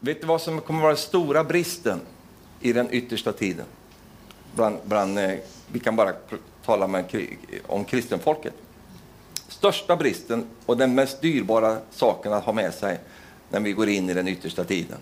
[0.00, 2.00] vet du vad som kommer vara den stora bristen
[2.60, 3.66] i den yttersta tiden?
[4.54, 5.34] Bland, bland, eh,
[5.72, 6.12] vi kan bara
[6.64, 7.26] tala med,
[7.66, 8.54] om kristenfolket.
[9.48, 12.98] Största bristen och den mest dyrbara saken att ha med sig
[13.50, 14.98] när vi går in i den yttersta tiden.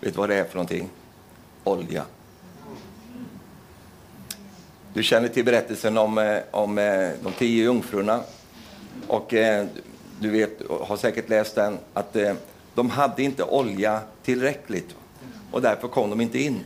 [0.00, 0.88] Vet du vad det är för någonting?
[1.64, 2.04] Olja.
[4.92, 8.20] Du känner till berättelsen om, eh, om eh, de tio jungfrurna.
[9.06, 9.34] Och
[10.20, 10.50] du vet,
[10.80, 12.16] har säkert läst den, att
[12.74, 14.94] de hade inte olja tillräckligt.
[15.50, 16.60] Och därför kom de inte in.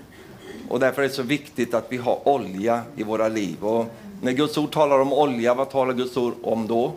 [0.69, 3.65] Och därför är det så viktigt att vi har olja i våra liv.
[3.65, 3.87] Och
[4.23, 6.93] när Guds ord talar om olja, vad talar Guds ord om då?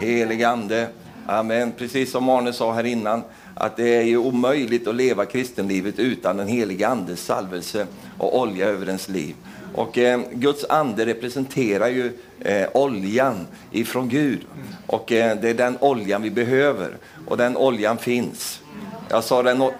[0.00, 0.88] Helig Ande.
[1.26, 1.72] Amen.
[1.78, 3.22] Precis som Arne sa här innan,
[3.54, 7.86] att det är ju omöjligt att leva kristenlivet utan en helig Andes salvelse
[8.18, 9.34] och olja över ens liv.
[9.78, 14.46] Och eh, Guds ande representerar ju eh, oljan ifrån Gud.
[14.86, 16.96] Och eh, det är den oljan vi behöver.
[17.26, 18.60] Och den oljan finns.
[19.08, 19.72] Jag sa den, den,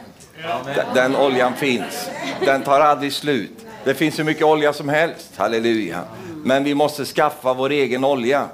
[0.95, 2.11] den oljan finns.
[2.45, 3.67] Den tar aldrig slut.
[3.85, 6.05] Det finns hur mycket olja som helst, halleluja.
[6.45, 8.49] Men vi måste skaffa vår egen olja.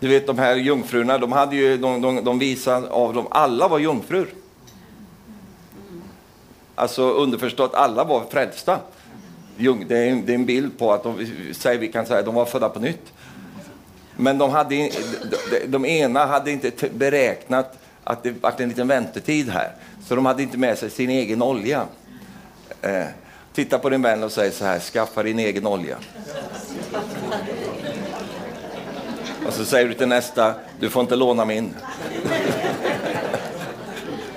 [0.00, 3.68] Du vet de här jungfrurna, de, hade ju, de, de, de visade av dem, alla
[3.68, 4.28] var jungfrur.
[6.74, 8.78] Alltså underförstått, alla var frälsta.
[9.58, 11.26] Det är, en, det är en bild på att de,
[11.78, 13.12] vi kan säga, de var födda på nytt.
[14.16, 14.74] Men de, hade,
[15.50, 19.72] de, de ena hade inte beräknat att det var en liten väntetid här,
[20.06, 21.86] så de hade inte med sig sin egen olja.
[22.82, 23.04] Eh,
[23.52, 25.96] titta på din vän och säg så här, skaffa din egen olja.
[29.46, 31.74] Och så säger du till nästa, du får inte låna min.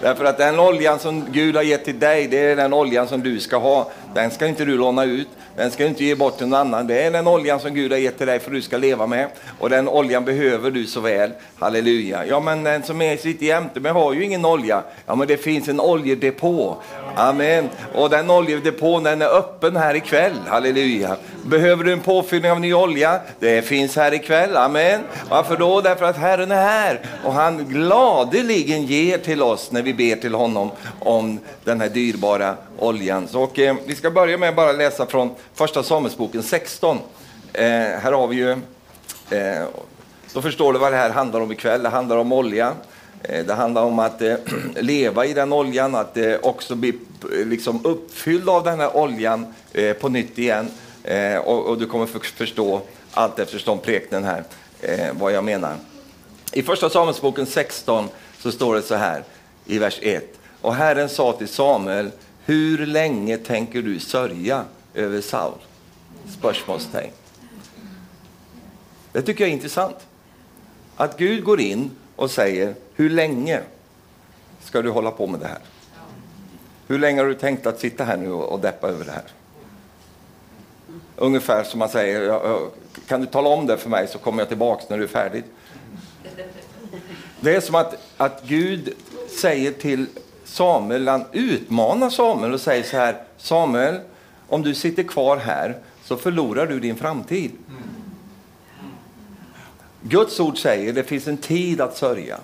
[0.02, 3.24] Därför att den oljan som Gud har gett till dig, det är den oljan som
[3.24, 3.92] du ska ha.
[4.14, 6.88] Den ska inte du låna ut, den ska du inte ge bort till någon annan.
[6.88, 9.08] Det är den oljan som Gud har gett till dig för att du ska leva
[9.08, 9.28] med.
[9.59, 11.31] Och den oljan behöver du så väl.
[11.59, 12.26] Halleluja.
[12.26, 14.84] Ja, men den som är sitter jämte mig har ju ingen olja.
[15.06, 16.78] Ja, men det finns en oljedepå.
[17.16, 17.70] Amen.
[17.94, 20.34] Och den oljedepån den är öppen här ikväll.
[20.48, 21.16] Halleluja.
[21.44, 23.20] Behöver du en påfyllning av ny olja?
[23.40, 24.57] Det finns här ikväll.
[24.57, 25.02] Amen.
[25.30, 25.81] Varför då?
[25.81, 30.34] Därför att Herren är här och han gladeligen ger till oss när vi ber till
[30.34, 33.28] honom om den här dyrbara oljan.
[33.28, 37.00] Så, och, eh, vi ska börja med bara läsa från första Samuelsboken 16.
[37.53, 38.51] Eh, här har vi ju,
[39.29, 39.66] eh,
[40.34, 41.84] då förstår du vad det här handlar om ikväll.
[41.84, 42.73] Det handlar om olja.
[43.23, 44.35] Eh, det handlar om att eh,
[44.75, 49.53] leva i den oljan, att eh, också bli eh, liksom, uppfylld av den här oljan
[49.73, 50.72] eh, på nytt igen.
[51.03, 52.81] Eh, och, och, du kommer förstå
[53.12, 54.44] allt eftersom preknen här,
[55.12, 55.75] vad jag menar.
[56.51, 59.23] I första Samuelsboken 16 så står det så här
[59.66, 60.23] i vers 1.
[60.62, 62.12] Och Herren sa till Samuel,
[62.51, 65.53] hur länge tänker du sörja över Saul?
[66.28, 67.12] Spörsmålstecken.
[69.12, 69.95] Det tycker jag är intressant.
[70.95, 73.62] Att Gud går in och säger, hur länge
[74.63, 75.59] ska du hålla på med det här?
[76.88, 79.25] Hur länge har du tänkt att sitta här nu och deppa över det här?
[81.16, 82.39] Ungefär som man säger,
[83.07, 85.44] kan du tala om det för mig så kommer jag tillbaks när du är färdig.
[87.39, 88.94] Det är som att, att Gud
[89.41, 90.07] säger till
[90.51, 94.00] Samuel, han utmanar Samuel och säger så här, Samuel,
[94.47, 97.51] om du sitter kvar här så förlorar du din framtid.
[100.01, 102.38] Guds ord säger det finns en tid att sörja.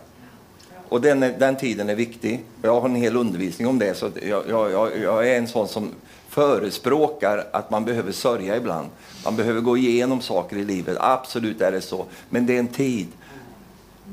[0.90, 2.44] Och den, den tiden är viktig.
[2.62, 3.94] Jag har en hel undervisning om det.
[3.94, 5.92] Så jag, jag, jag är en sån som
[6.30, 8.88] förespråkar att man behöver sörja ibland.
[9.26, 10.98] Man behöver gå igenom saker i livet.
[11.00, 12.06] Absolut är det så.
[12.30, 13.08] Men det är en tid.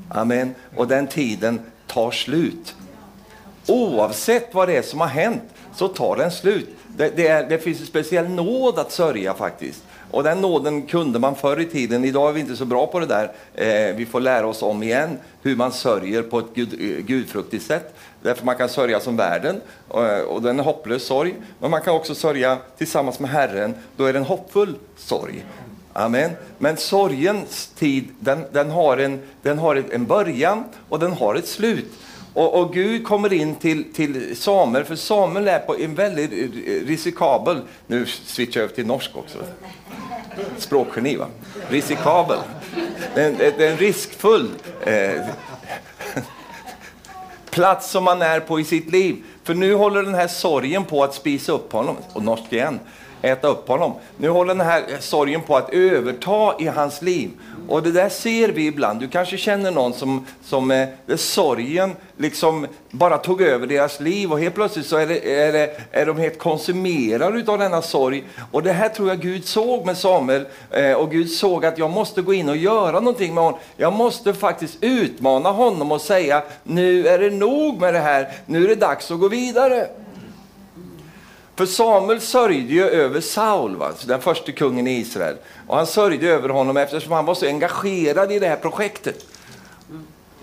[0.09, 0.55] Amen.
[0.77, 2.75] Och den tiden tar slut.
[3.67, 5.43] Oavsett vad det är som har hänt
[5.77, 6.69] så tar den slut.
[6.97, 9.83] Det, det, är, det finns en speciell nåd att sörja faktiskt.
[10.11, 12.05] Och den nåden kunde man förr i tiden.
[12.05, 13.33] Idag är vi inte så bra på det där.
[13.55, 17.67] Eh, vi får lära oss om igen hur man sörjer på ett gud, eh, gudfruktigt
[17.67, 17.95] sätt.
[18.23, 21.35] Därför man kan sörja som världen, och, och den är hopplös sorg.
[21.59, 25.45] Men man kan också sörja tillsammans med Herren, då är det en hoppfull sorg.
[25.93, 26.31] Amen.
[26.59, 31.49] Men sorgens tid, den, den, har en, den har en början och den har ett
[31.49, 31.93] slut.
[32.35, 36.31] Och, och, Gud kommer in till, till Samuel, för Samuel är på en väldigt
[36.87, 39.39] risikabel, nu switchar jag över till norsk också,
[40.59, 41.27] språkgeni va,
[41.69, 42.39] risikabel.
[43.15, 44.49] Det är, det är en riskfull
[44.87, 45.21] eh,
[47.51, 49.17] plats som man är på i sitt liv.
[49.43, 52.81] För nu håller den här sorgen på att spisa upp honom, och norsk igen
[53.25, 53.93] äta upp honom.
[54.17, 57.31] Nu håller den här sorgen på att överta i hans liv.
[57.69, 59.01] Och det där ser vi ibland.
[59.01, 64.41] Du kanske känner någon som, som eh, sorgen liksom bara tog över deras liv och
[64.41, 68.25] helt plötsligt så är, det, är, det, är de helt konsumerade av denna sorg.
[68.53, 71.91] Och det här tror jag Gud såg med Samuel eh, och Gud såg att jag
[71.91, 73.61] måste gå in och göra någonting med honom.
[73.77, 78.65] Jag måste faktiskt utmana honom och säga nu är det nog med det här, nu
[78.65, 79.89] är det dags att gå vidare.
[81.57, 83.93] För Samuel sörjde ju över Saul, va?
[84.07, 85.37] den första kungen i Israel.
[85.67, 89.27] Och han sörjde över honom eftersom han var så engagerad i det här projektet.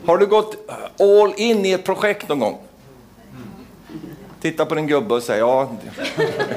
[0.05, 2.57] Har du gått all in i ett projekt någon gång?
[4.41, 5.71] Titta på din gubbe och säg ja,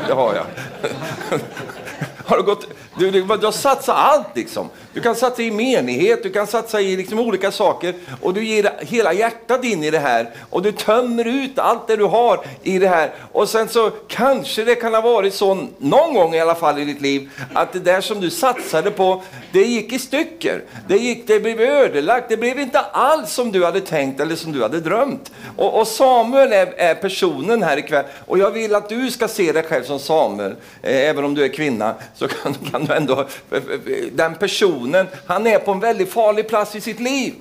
[0.06, 0.46] det har jag.
[2.26, 2.66] Har du, gått,
[2.98, 4.70] du, du, du har satsat allt liksom.
[4.92, 8.72] Du kan satsa i menighet, du kan satsa i liksom olika saker och du ger
[8.80, 12.78] hela hjärtat in i det här och du tömmer ut allt det du har i
[12.78, 13.14] det här.
[13.32, 16.84] Och sen så kanske det kan ha varit så någon gång i alla fall i
[16.84, 20.60] ditt liv att det där som du satsade på, det gick i stycken.
[20.88, 24.52] Det, gick, det blev ödelagt, det blev inte alls som du hade tänkt eller som
[24.52, 25.32] du hade drömt.
[25.56, 29.52] Och, och Samuel är, är, personen här ikväll och jag vill att du ska se
[29.52, 33.26] dig själv som Samuel, eh, även om du är kvinna så kan, kan du ändå,
[34.12, 37.34] den personen, han är på en väldigt farlig plats i sitt liv.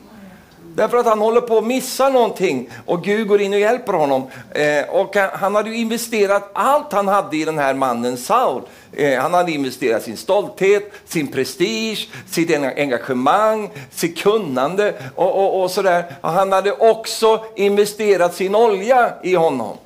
[0.75, 4.27] Därför att han håller på att missa någonting och Gud går in och hjälper honom.
[4.51, 8.61] Eh, och han hade investerat allt han hade i den här mannen Saul.
[8.93, 15.71] Eh, han hade investerat sin stolthet, sin prestige, sitt engagemang, sitt kunnande och, och, och
[15.71, 16.05] sådär.
[16.21, 19.77] Han hade också investerat sin olja i honom.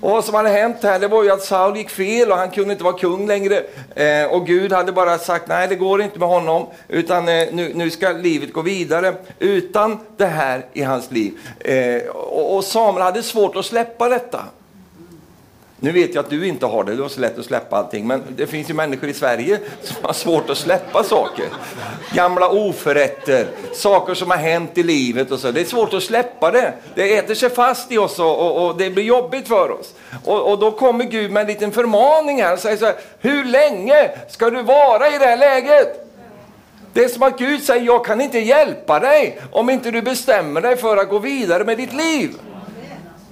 [0.00, 2.50] Och vad som hade hänt här det var ju att Saul gick fel och han
[2.50, 3.62] kunde inte vara kung längre.
[3.94, 7.72] Eh, och Gud hade bara sagt nej det går inte med honom utan eh, nu,
[7.74, 11.38] nu ska livet gå vidare utan det här i hans liv.
[11.58, 14.40] Eh, och, och Samuel hade svårt att släppa detta.
[15.80, 18.06] Nu vet jag att du inte har det, du har så lätt att släppa allting,
[18.06, 21.46] men det finns ju människor i Sverige som har svårt att släppa saker.
[22.12, 25.50] Gamla oförrätter, saker som har hänt i livet och så.
[25.50, 26.72] Det är svårt att släppa det.
[26.94, 29.94] Det äter sig fast i oss och, och, och det blir jobbigt för oss.
[30.24, 33.44] Och, och, då kommer Gud med en liten förmaning här och säger så här, hur
[33.44, 36.10] länge ska du vara i det här läget?
[36.92, 40.60] Det är som att Gud säger, jag kan inte hjälpa dig om inte du bestämmer
[40.60, 42.30] dig för att gå vidare med ditt liv.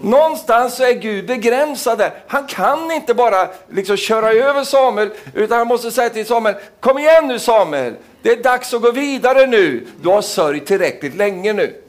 [0.04, 2.14] Någonstans så är Gud begränsad där.
[2.26, 6.98] Han kan inte bara liksom köra över Samuel, utan han måste säga till Samuel, kom
[6.98, 9.86] igen nu Samuel, det är dags att gå vidare nu.
[10.02, 11.82] Du har sörjt tillräckligt länge nu.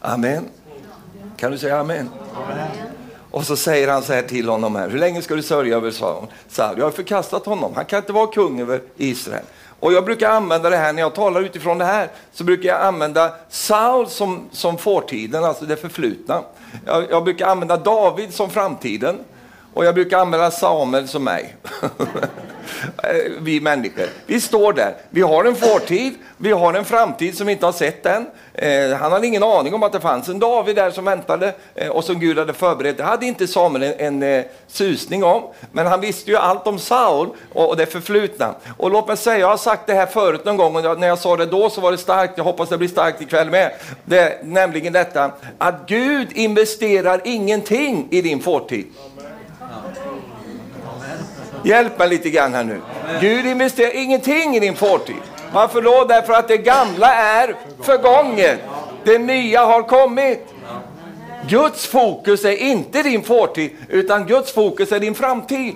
[0.00, 0.44] Amen.
[1.36, 2.10] Kan du säga amen?
[2.34, 2.68] amen?
[3.30, 5.90] Och så säger han så här till honom här, hur länge ska du sörja över
[5.90, 6.26] Saul?
[6.56, 9.44] Jag har förkastat honom, han kan inte vara kung över Israel.
[9.80, 12.80] Och jag brukar använda det här, när jag talar utifrån det här, så brukar jag
[12.80, 16.42] använda Saul som, som fortiden, alltså det förflutna.
[16.86, 19.18] Jag, jag brukar använda David som framtiden.
[19.76, 21.56] Och jag brukar använda Samuel som mig.
[23.40, 24.06] vi människor.
[24.26, 24.94] Vi står där.
[25.10, 28.26] Vi har en fortid, vi har en framtid som vi inte har sett än.
[28.54, 31.88] Eh, han hade ingen aning om att det fanns en David där som väntade eh,
[31.88, 32.96] och som Gud hade förberett.
[32.96, 35.42] Det hade inte Samuel en, en eh, susning om.
[35.72, 38.54] Men han visste ju allt om Saul och, och det förflutna.
[38.76, 41.08] Och låt mig säga, jag har sagt det här förut någon gång och jag, när
[41.08, 42.32] jag sa det då så var det starkt.
[42.36, 43.72] Jag hoppas det blir starkt ikväll med.
[44.04, 48.86] Det, nämligen detta att Gud investerar ingenting i din fortid.
[51.66, 52.80] Hjälp mig lite grann här nu.
[53.20, 55.16] Gud investerar ingenting i din fortid.
[55.52, 56.04] Varför då?
[56.08, 58.60] Därför att det gamla är förgånget.
[59.04, 60.46] Det nya har kommit.
[61.48, 65.74] Guds fokus är inte din fortid, utan Guds fokus är din framtid.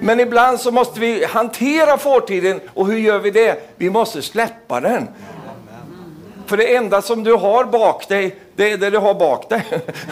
[0.00, 3.74] Men ibland så måste vi hantera fortiden och hur gör vi det?
[3.76, 5.08] Vi måste släppa den.
[6.46, 9.64] För det enda som du har bak dig, det är det du har bak dig.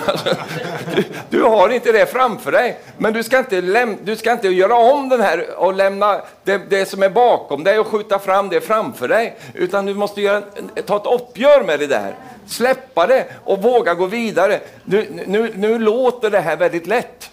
[0.06, 0.28] Alltså,
[0.96, 2.78] du, du, har inte det framför dig.
[2.98, 6.60] Men du ska inte, läm, du ska inte göra om den här och lämna det,
[6.70, 9.36] det, som är bakom dig och skjuta fram det framför dig.
[9.54, 10.42] Utan du måste göra,
[10.86, 12.14] ta ett uppgör med det där.
[12.46, 14.60] Släppa det och våga gå vidare.
[14.84, 17.30] Nu, nu, nu låter det här väldigt lätt,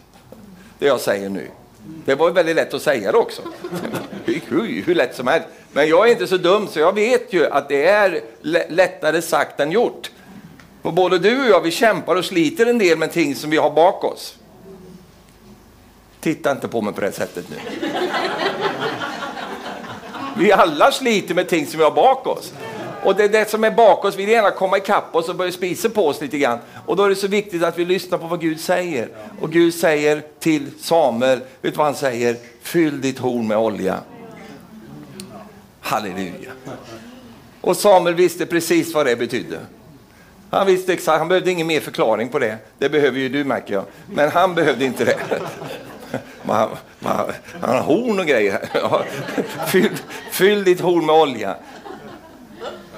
[0.80, 1.48] det jag säger nu.
[2.06, 3.42] Det var väldigt lätt att säga det också.
[4.26, 5.48] Hur, hur lätt som helst.
[5.74, 8.22] Men jag är inte så dum så jag vet ju att det är
[8.70, 10.12] lättare sagt än gjort.
[10.82, 13.58] Och både du och jag, vi kämpar och sliter en del med ting som vi
[13.58, 14.36] har bak oss.
[16.20, 17.56] Titta inte på mig på det sättet nu.
[20.38, 22.54] Vi alla sliter med ting som vi har bak oss.
[23.04, 25.36] Och det är det som är bak oss, vi vill gärna komma ikapp oss och
[25.36, 26.60] börja spisa på oss lite grann.
[26.86, 29.10] Och då är det så viktigt att vi lyssnar på vad Gud säger.
[29.42, 32.36] Och Gud säger till Samuel, vet du vad han säger?
[32.62, 34.00] Fyll ditt horn med olja.
[35.92, 36.52] Halleluja.
[37.62, 39.60] Och Samuel visste precis vad det betydde.
[40.50, 42.58] Han visste exakt, han behövde ingen mer förklaring på det.
[42.78, 43.84] Det behöver ju du märker jag.
[44.08, 45.18] Men han behövde inte det.
[46.44, 46.70] Man,
[47.00, 47.32] man,
[47.62, 48.60] han har horn och grejer.
[49.68, 49.98] Fyll,
[50.32, 51.56] fyll ditt horn med olja.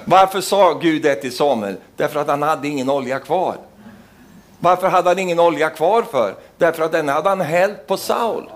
[0.06, 1.76] Varför sa Gud det till Samuel?
[1.96, 3.56] Därför att han hade ingen olja kvar.
[4.60, 6.36] Varför hade han ingen olja kvar för?
[6.58, 8.50] Därför att den hade han hällt på Saul.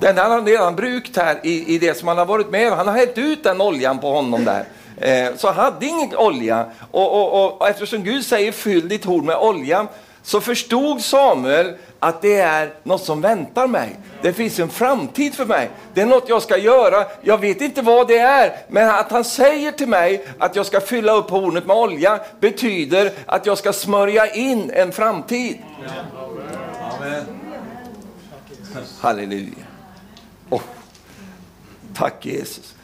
[0.00, 2.88] Den hade han redan brukt här i, i det som han har varit med Han
[2.88, 4.64] har hällt ut den oljan på honom där.
[4.96, 6.66] Eh, så han hade ingen olja.
[6.90, 9.86] Och, och, och, eftersom Gud säger fyll ditt horn med olja
[10.22, 13.96] så förstod Samuel att det är något som väntar mig.
[14.22, 15.70] Det finns en framtid för mig.
[15.94, 17.04] Det är något jag ska göra.
[17.22, 20.80] Jag vet inte vad det är, men att han säger till mig att jag ska
[20.80, 25.58] fylla upp hornet med olja betyder att jag ska smörja in en framtid.
[26.98, 27.24] Amen.
[29.00, 29.69] Halleluja.
[30.50, 30.62] Oh.
[31.94, 32.74] Tack Jesus.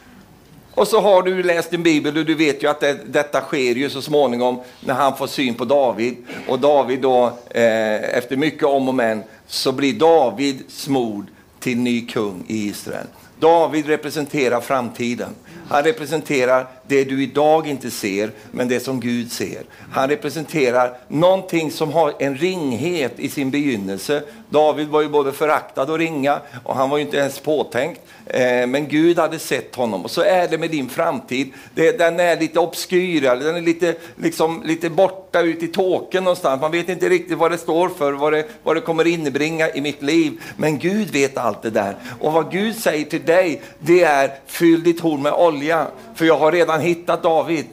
[0.75, 3.75] Och så har du läst din bibel och du vet ju att det, detta sker
[3.75, 6.17] ju så småningom när han får syn på David.
[6.49, 11.27] Och David då, eh, efter mycket om och men, så blir David smord
[11.61, 13.07] till ny kung i Israel.
[13.39, 15.31] David representerar framtiden.
[15.69, 19.63] Han representerar det du idag inte ser, men det som Gud ser.
[19.93, 24.23] Han representerar någonting som har en ringhet i sin begynnelse.
[24.49, 28.01] David var ju både föraktad och ringa och han var ju inte ens påtänkt.
[28.27, 30.05] Eh, men Gud hade sett honom.
[30.05, 31.53] Och så är det med din framtid.
[31.75, 36.61] den är lite obskyr, den är lite, liksom, lite borta ut i tåken någonstans.
[36.61, 39.81] Man vet inte riktigt vad det står för, vad det, vad det kommer innebringa i
[39.81, 40.43] mitt liv.
[40.57, 41.97] Men Gud vet allt det där.
[42.21, 45.87] Och vad Gud säger till dig, det är fyll ditt horn med olja.
[46.15, 47.67] För jag har redan hittat David.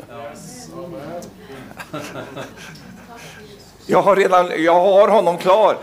[3.85, 5.77] Jag har, redan, jag har honom klar.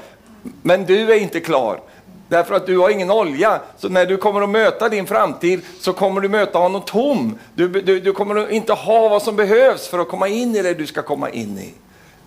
[0.63, 1.81] Men du är inte klar.
[2.29, 3.61] Därför att du har ingen olja.
[3.79, 7.39] Så när du kommer att möta din framtid så kommer du möta honom tom.
[7.55, 10.75] Du, du, du kommer inte ha vad som behövs för att komma in i det
[10.75, 11.75] du ska komma in i.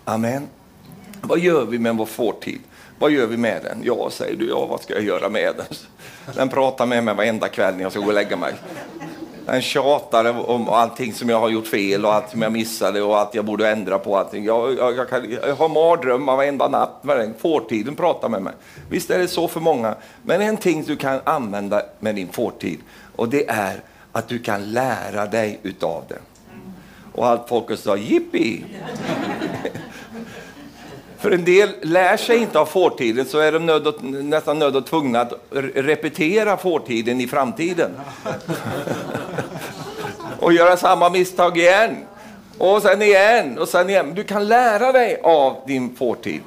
[0.04, 0.48] Amen.
[1.22, 2.60] Vad gör vi med vår fårtid?
[2.98, 3.80] Vad gör vi med den?
[3.84, 4.48] Ja, säger du.
[4.48, 5.66] Ja, vad ska jag göra med den?
[6.34, 8.54] Den pratar med mig varenda kväll när jag ska gå och lägga mig.
[9.46, 13.20] Den tjatar om allting som jag har gjort fel och allt som jag missade och
[13.20, 14.16] att jag borde ändra på.
[14.16, 14.44] Allting.
[14.44, 17.00] Jag, jag, jag, kan, jag har mardrömmar varenda natt.
[17.02, 17.34] den.
[17.38, 18.52] Fårtiden pratar med mig.
[18.90, 19.94] Visst är det så för många.
[20.22, 22.78] Men en ting du kan använda med din fårtid
[23.16, 23.80] och det är
[24.12, 26.18] att du kan lära dig utav det.
[27.12, 28.64] Och allt folket sa jippi!
[31.24, 34.76] För en del lär sig inte av fårtiden så är de nöd och, nästan nöd
[34.76, 35.32] och tvungna att
[35.74, 37.90] repetera fårtiden i framtiden.
[40.38, 41.96] och göra samma misstag igen.
[42.58, 44.14] Och sen igen och sen igen.
[44.14, 46.40] Du kan lära dig av din fårtid.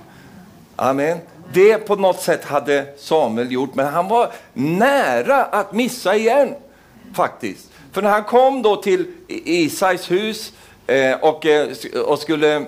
[0.76, 1.18] Amen.
[1.54, 6.56] Det på något sätt hade Samuel gjort, men han var nära att missa igen.
[7.16, 7.70] Faktiskt.
[7.92, 10.54] För när han kom då till Isais hus
[10.88, 11.68] eh, och, eh,
[12.06, 12.66] och skulle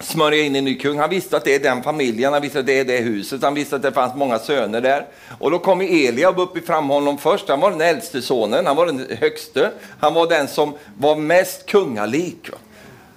[0.00, 0.98] smörja in en ny kung.
[0.98, 3.54] Han visste att det är den familjen, han visste att det är det huset, han
[3.54, 5.06] visste att det fanns många söner där.
[5.38, 7.48] Och då kom Eliab upp fram honom först.
[7.48, 9.70] Han var den äldste sonen, han var den högste.
[10.00, 12.48] Han var den som var mest kungalik.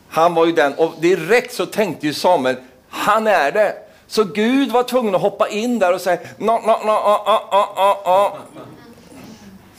[0.09, 2.55] Han var ju den, och direkt så tänkte ju Samuel,
[2.89, 3.73] han är det.
[4.07, 7.73] Så Gud var tvungen att hoppa in där och säga, no, no, no, ah, ah,
[7.75, 8.37] ah, ah.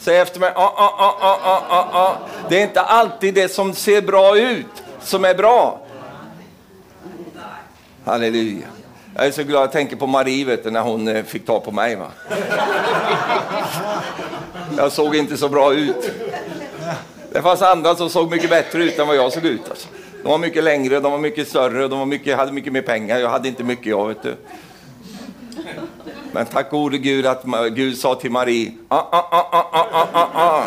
[0.00, 2.16] Säg efter mig, ah, ah, ah, ah, ah, ah.
[2.48, 4.66] Det är inte alltid det som ser bra ut
[5.00, 5.80] som är bra.
[8.08, 8.66] Halleluja.
[9.14, 11.60] Jag är så glad, jag tänker på Marie vet du, när hon eh, fick ta
[11.60, 11.96] på mig.
[11.96, 12.06] Va?
[14.76, 16.10] Jag såg inte så bra ut.
[17.32, 19.70] Det fanns andra som såg mycket bättre ut än vad jag såg ut.
[19.70, 19.88] Alltså.
[20.22, 23.18] De var mycket längre, de var mycket större, de var mycket, hade mycket mer pengar.
[23.18, 24.08] Jag hade inte mycket jag.
[24.08, 24.36] Vet du.
[26.32, 30.06] Men tack gode Gud att Gud sa till Marie, ah, ah, ah, ah, ah, ah,
[30.12, 30.28] ah.
[30.34, 30.64] ah, ah.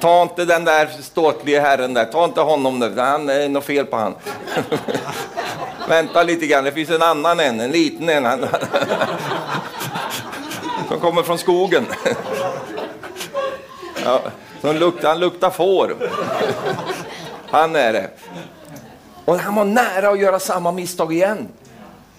[0.00, 3.86] ta inte den där ståtliga herren där, ta inte honom där, han är något fel
[3.86, 4.14] på han.
[5.88, 8.46] Vänta lite grann, det finns en annan en, en liten en.
[10.88, 11.86] Som kommer från skogen.
[14.04, 14.20] Ja,
[14.60, 15.96] som luktar, han luktar får.
[17.50, 18.10] Han är det.
[19.24, 21.48] Och han var nära att göra samma misstag igen.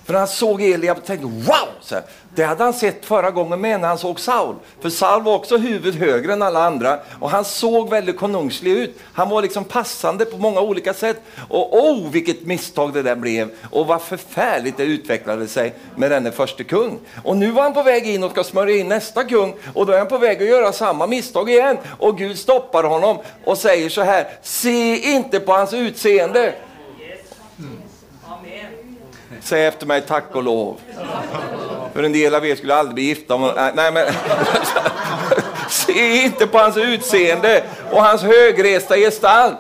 [0.06, 1.68] För när han såg Eliab och tänkte wow!
[1.82, 2.04] Så här,
[2.36, 4.56] det hade han sett förra gången med när han såg Saul.
[4.82, 9.00] För Saul var också huvudet högre än alla andra och han såg väldigt konungslig ut.
[9.14, 11.22] Han var liksom passande på många olika sätt.
[11.50, 16.32] Och oh, vilket misstag det där blev och vad förfärligt det utvecklade sig med denne
[16.32, 17.00] första kung.
[17.24, 19.94] Och nu var han på väg in och ska smörja in nästa kung och då
[19.94, 21.78] är han på väg att göra samma misstag igen.
[22.00, 26.54] Och Gud stoppar honom och säger så här, se inte på hans utseende.
[29.42, 30.80] Säg efter mig tack och lov.
[31.94, 33.34] För en del av er skulle aldrig bli gifta.
[33.34, 34.06] Äh, nej, men,
[35.70, 39.58] se inte på hans utseende och hans högresta gestalt.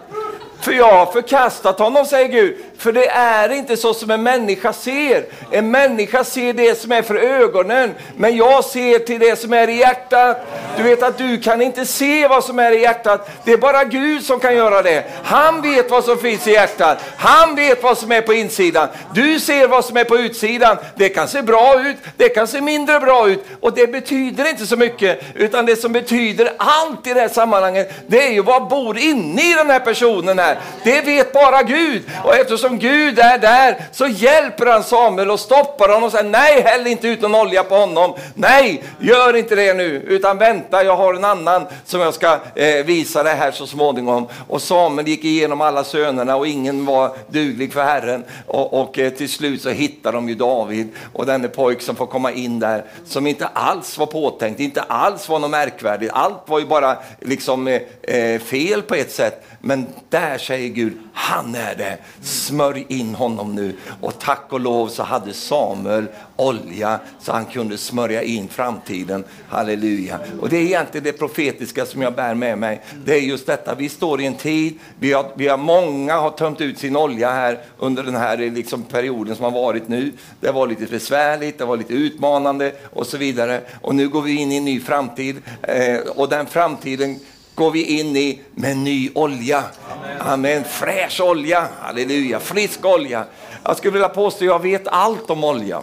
[0.59, 2.57] För jag har förkastat honom, säger Gud.
[2.77, 5.25] För det är inte så som en människa ser.
[5.51, 9.67] En människa ser det som är för ögonen, men jag ser till det som är
[9.67, 10.47] i hjärtat.
[10.77, 13.29] Du vet att du kan inte se vad som är i hjärtat.
[13.45, 15.03] Det är bara Gud som kan göra det.
[15.23, 16.97] Han vet vad som finns i hjärtat.
[17.17, 18.87] Han vet vad som är på insidan.
[19.13, 20.77] Du ser vad som är på utsidan.
[20.95, 24.65] Det kan se bra ut, det kan se mindre bra ut och det betyder inte
[24.65, 25.21] så mycket.
[25.35, 29.51] Utan det som betyder allt i det här sammanhanget, det är ju vad bor inne
[29.51, 30.57] i den här personen här.
[30.83, 32.03] Det vet bara Gud.
[32.23, 36.61] Och eftersom Gud är där så hjälper han Samuel och stoppar honom och säger nej,
[36.61, 38.13] häll inte ut någon olja på honom.
[38.33, 42.85] Nej, gör inte det nu, utan vänta, jag har en annan som jag ska eh,
[42.85, 44.27] visa dig här så småningom.
[44.47, 48.23] Och Samuel gick igenom alla sönerna och ingen var duglig för Herren.
[48.47, 52.05] Och, och eh, till slut så hittar de ju David och denne pojk som får
[52.05, 56.11] komma in där, som inte alls var påtänkt, inte alls var något märkvärdigt.
[56.13, 59.45] Allt var ju bara liksom eh, eh fel på ett sätt.
[59.67, 61.97] Men där säger Gud, han är det.
[62.21, 63.75] Smörj in honom nu.
[64.01, 66.05] Och tack och lov så hade Samuel
[66.35, 69.23] olja så han kunde smörja in framtiden.
[69.49, 70.19] Halleluja.
[70.41, 72.81] Och det är egentligen det profetiska som jag bär med mig.
[73.05, 76.31] Det är just detta, vi står i en tid, vi har, vi har många har
[76.31, 80.11] tömt ut sin olja här under den här eh, liksom, perioden som har varit nu.
[80.39, 83.61] Det var lite besvärligt, det var lite utmanande och så vidare.
[83.81, 87.19] Och nu går vi in i en ny framtid eh, och den framtiden
[87.55, 89.63] går vi in i med ny olja.
[89.91, 90.21] Amen.
[90.21, 90.63] Amen.
[90.63, 93.25] Fräsch olja, halleluja, frisk olja.
[93.63, 95.81] Jag skulle vilja påstå att jag vet allt om olja.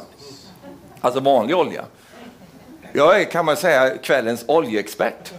[1.01, 1.85] Alltså vanlig olja.
[2.93, 5.33] Jag är kan man säga kvällens oljeexpert.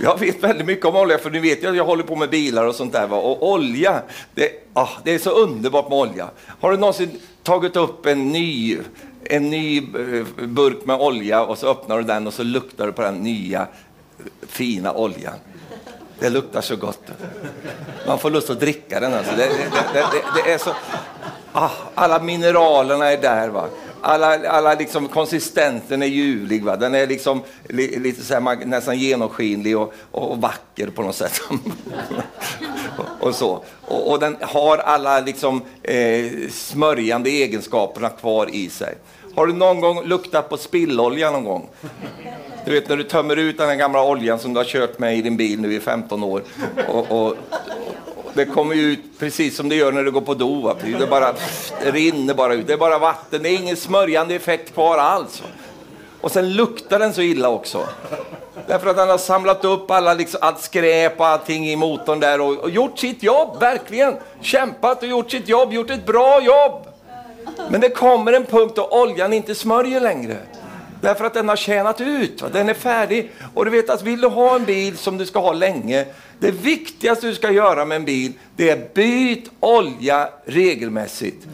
[0.00, 2.30] Jag vet väldigt mycket om olja, för ni vet ju att jag håller på med
[2.30, 3.06] bilar och sånt där.
[3.06, 3.16] Va?
[3.16, 4.02] Och olja,
[4.34, 6.30] det, ah, det är så underbart med olja.
[6.60, 8.78] Har du någonsin tagit upp en ny,
[9.24, 12.92] en ny eh, burk med olja och så öppnar du den och så luktar du
[12.92, 13.66] på den nya
[14.48, 15.34] fina oljan.
[16.18, 17.02] Det luktar så gott.
[18.06, 19.14] Man får lust att dricka den.
[19.14, 19.32] Alltså.
[19.36, 20.70] Det, det, det, det är så...
[21.52, 23.48] Ah, alla mineralerna är där.
[23.48, 23.68] Va?
[24.00, 26.64] Alla, alla liksom, konsistensen är ljuvlig.
[26.64, 26.76] Va?
[26.76, 31.16] Den är liksom li, lite så här, nästan genomskinlig och, och, och, vacker på något
[31.16, 31.40] sätt.
[32.98, 33.62] och, och, så.
[33.82, 38.94] Och, och, den har alla liksom, eh, smörjande egenskaperna kvar i sig.
[39.34, 41.68] Har du någon gång luktat på spillolja någon gång?
[42.68, 45.22] Du vet när du tömmer ut den gamla oljan som du har kört med i
[45.22, 46.42] din bil nu i 15 år.
[46.88, 47.36] Och, och, och
[48.34, 50.74] det kommer ut precis som det gör när du går på do.
[50.98, 51.34] Det, bara,
[51.82, 52.66] det rinner bara ut.
[52.66, 53.42] Det är bara vatten.
[53.42, 55.42] Det är ingen smörjande effekt kvar alls.
[56.20, 57.86] Och sen luktar den så illa också.
[58.66, 62.40] Därför att han har samlat upp alla, liksom, allt skräp och allting i motorn där
[62.40, 64.16] och, och gjort sitt jobb, verkligen.
[64.40, 66.86] Kämpat och gjort sitt jobb, gjort ett bra jobb.
[67.70, 70.36] Men det kommer en punkt då oljan inte smörjer längre.
[71.00, 73.30] Därför att den har tjänat ut, den är färdig.
[73.54, 76.06] Och du vet att vill du ha en bil som du ska ha länge,
[76.38, 81.46] det viktigaste du ska göra med en bil, det är byt olja regelmässigt.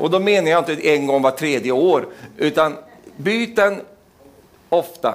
[0.00, 2.76] Och då menar jag inte en gång var tredje år, utan
[3.16, 3.80] byt den
[4.68, 5.14] ofta.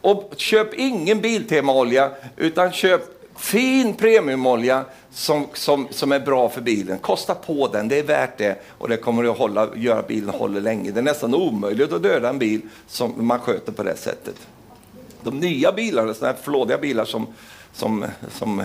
[0.00, 3.02] Och köp ingen Biltema-olja, utan köp
[3.36, 6.98] fin premiumolja som, som, som är bra för bilen.
[6.98, 8.58] Kosta på den, det är värt det.
[8.78, 10.90] Och det kommer att hålla, göra att bilen håller länge.
[10.90, 14.34] Det är nästan omöjligt att döda en bil som man sköter på det sättet.
[15.22, 17.26] De nya bilarna, sådana här flådiga bilar som,
[17.72, 18.64] som, som,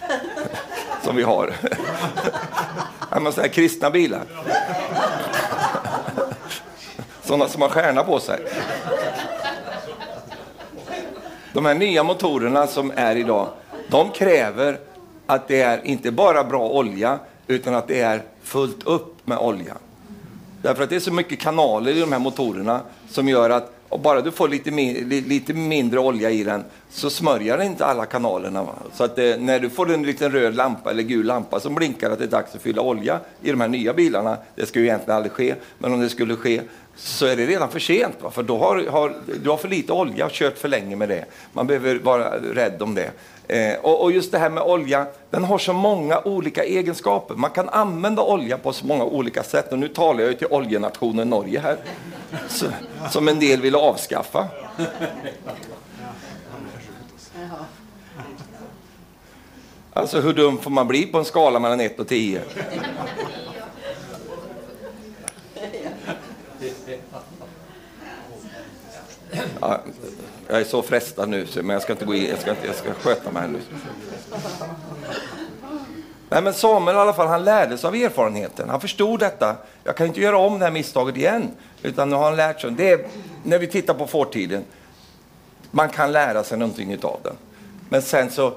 [1.04, 1.52] som vi har.
[3.08, 4.22] Sådana här kristna bilar.
[7.22, 8.40] Sådana som har stjärna på sig.
[11.52, 13.48] De här nya motorerna som är idag,
[13.88, 14.78] de kräver
[15.34, 19.76] att det är inte bara bra olja, utan att det är fullt upp med olja.
[20.62, 24.00] Därför att det är så mycket kanaler i de här motorerna som gör att och
[24.00, 24.70] bara du får lite,
[25.28, 28.62] lite mindre olja i den så smörjer den inte alla kanalerna.
[28.62, 28.74] Va?
[28.94, 32.10] Så att det, när du får en liten röd lampa eller gul lampa som blinkar
[32.10, 34.84] att det är dags att fylla olja i de här nya bilarna, det ska ju
[34.84, 36.60] egentligen aldrig ske, men om det skulle ske
[36.96, 38.16] så är det redan för sent.
[38.20, 38.30] Va?
[38.30, 41.24] För då har, har, du har för lite olja och kört för länge med det.
[41.52, 43.10] Man behöver vara rädd om det.
[43.48, 47.34] Eh, och, och, just det här med olja, den har så många olika egenskaper.
[47.34, 49.72] Man kan använda olja på så många olika sätt.
[49.72, 51.76] Och nu talar jag ju till oljenationen Norge här,
[52.48, 52.66] så,
[53.10, 54.48] som en del vill avskaffa.
[59.92, 62.42] Alltså hur dum får man bli på en skala mellan 1 och 10?
[69.60, 69.80] Ja,
[70.48, 72.92] jag är så frestad nu, men jag ska inte gå in, jag ska, jag ska
[72.94, 73.58] sköta mig nu.
[76.28, 78.68] Nej, men Samuel i alla fall, han lärde sig av erfarenheten.
[78.68, 79.56] Han förstod detta.
[79.84, 81.50] Jag kan inte göra om det här misstaget igen.
[81.82, 82.70] Utan nu har han lärt sig.
[82.70, 83.06] Det är,
[83.42, 84.64] när vi tittar på fårtiden,
[85.70, 87.36] man kan lära sig någonting av den.
[87.88, 88.54] Men sen så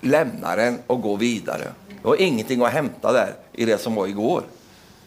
[0.00, 1.64] lämnar den och går vidare.
[2.02, 4.42] Det har ingenting att hämta där i det som var igår.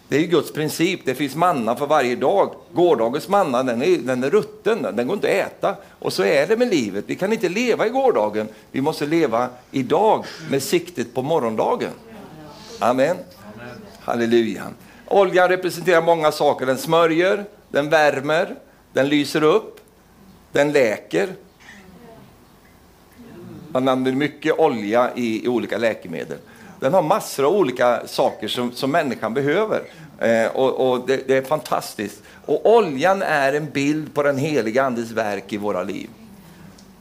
[0.10, 1.02] Det är ju Guds princip.
[1.06, 2.54] Det finns manna för varje dag.
[2.74, 5.76] Gårdagens manna den är, den är rutten, den går inte att äta.
[6.00, 7.04] Och så är det med livet.
[7.08, 8.48] Vi kan inte leva i gårdagen.
[8.72, 11.92] Vi måste leva idag med siktet på morgondagen.
[12.80, 13.10] Amen.
[13.10, 13.76] Amen.
[14.00, 14.64] Halleluja.
[15.08, 16.66] Oljan representerar många saker.
[16.66, 18.56] Den smörjer, den värmer,
[18.94, 19.80] den lyser upp,
[20.52, 21.30] den läker.
[23.72, 26.38] Man använder mycket olja i, i olika läkemedel.
[26.80, 29.82] Den har massor av olika saker som, som människan behöver.
[30.20, 32.22] Eh, och, och det, det, är fantastiskt.
[32.46, 36.10] Och oljan är en bild på den heliga Andes verk i våra liv.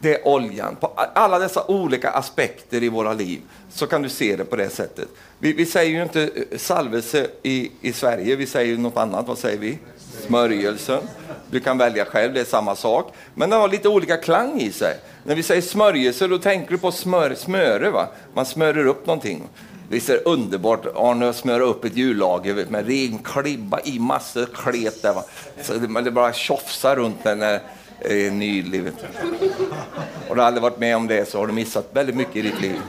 [0.01, 0.77] Det är oljan.
[0.81, 4.71] På alla dessa olika aspekter i våra liv så kan du se det på det
[4.71, 5.09] sättet.
[5.39, 9.29] Vi, vi säger ju inte eh, salvelse i, i Sverige, vi säger något annat.
[9.29, 9.79] Vad säger vi?
[10.27, 11.01] Smörjelsen.
[11.51, 13.15] Du kan välja själv, det är samma sak.
[13.35, 14.97] Men den har lite olika klang i sig.
[15.25, 17.91] När vi säger smörjelse, då tänker du på smör, smöre.
[17.91, 18.09] Va?
[18.35, 19.49] Man smörer upp någonting.
[19.91, 24.47] Visst är det underbart, Arne, att smöra upp ett jullager med ren klibba i massor
[24.55, 25.13] klet där.
[25.15, 25.25] Va?
[25.63, 27.61] Så det, det bara tjofsar runt den där
[28.01, 28.95] eh, nylivet.
[30.29, 32.61] Har du aldrig varit med om det så har du missat väldigt mycket i ditt
[32.61, 32.81] liv.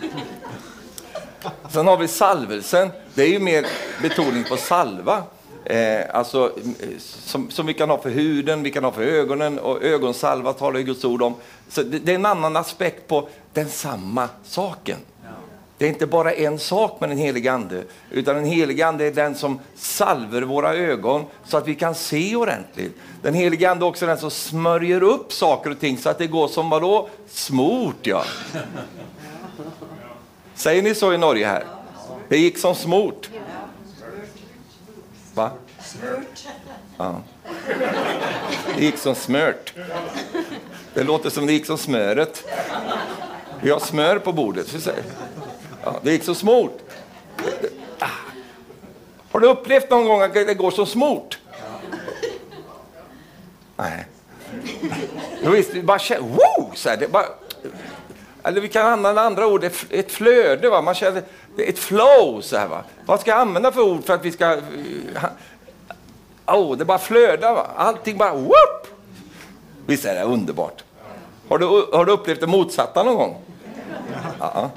[1.69, 2.89] Sen har vi salvelsen.
[3.13, 3.65] Det är ju mer
[4.01, 5.23] betoning på salva.
[5.69, 6.51] Eh, alltså,
[6.99, 10.79] som, som vi kan ha för huden, vi kan ha för ögonen och ögonsalva talar
[10.79, 11.35] Guds ord om.
[11.69, 14.97] Så det, det, är en annan aspekt på den samma saken.
[15.77, 19.11] Det är inte bara en sak med den helige Ande, utan den helige Ande är
[19.11, 22.97] den som salver våra ögon så att vi kan se ordentligt.
[23.21, 26.27] Den helige Ande är också den som smörjer upp saker och ting så att det
[26.27, 27.09] går som vadå?
[27.27, 28.23] Smort, ja.
[30.55, 31.63] Säger ni så i Norge här?
[32.29, 33.29] Det gick som smort.
[35.39, 35.51] Va?
[36.97, 37.21] Ja.
[38.75, 39.73] Det gick som smört.
[40.93, 42.45] Det låter som det gick som smöret.
[43.61, 44.87] Vi har smör på bordet.
[45.83, 46.79] Ja, det gick som smort.
[47.99, 48.07] Ah.
[49.31, 51.39] Har du upplevt någon gång att det går som smort?
[53.75, 54.05] Nej.
[55.43, 56.71] Då visste vi bara wow!
[56.75, 57.25] Så här, det bara,
[58.43, 60.69] eller vi kan använda andra ord, ett flöde.
[60.69, 60.81] Va?
[60.81, 61.23] Man känner,
[61.57, 62.41] ett flow.
[62.41, 62.83] Så här, va?
[63.05, 64.57] Vad ska jag använda för ord för att vi ska...
[66.45, 67.53] Oh, det bara flödar.
[67.53, 67.67] Va?
[67.75, 68.33] Allting bara...
[68.33, 68.87] Whoop!
[69.85, 70.83] Visst är det underbart?
[71.49, 73.37] Har du, har du upplevt det motsatta någon gång?
[74.39, 74.69] Ja.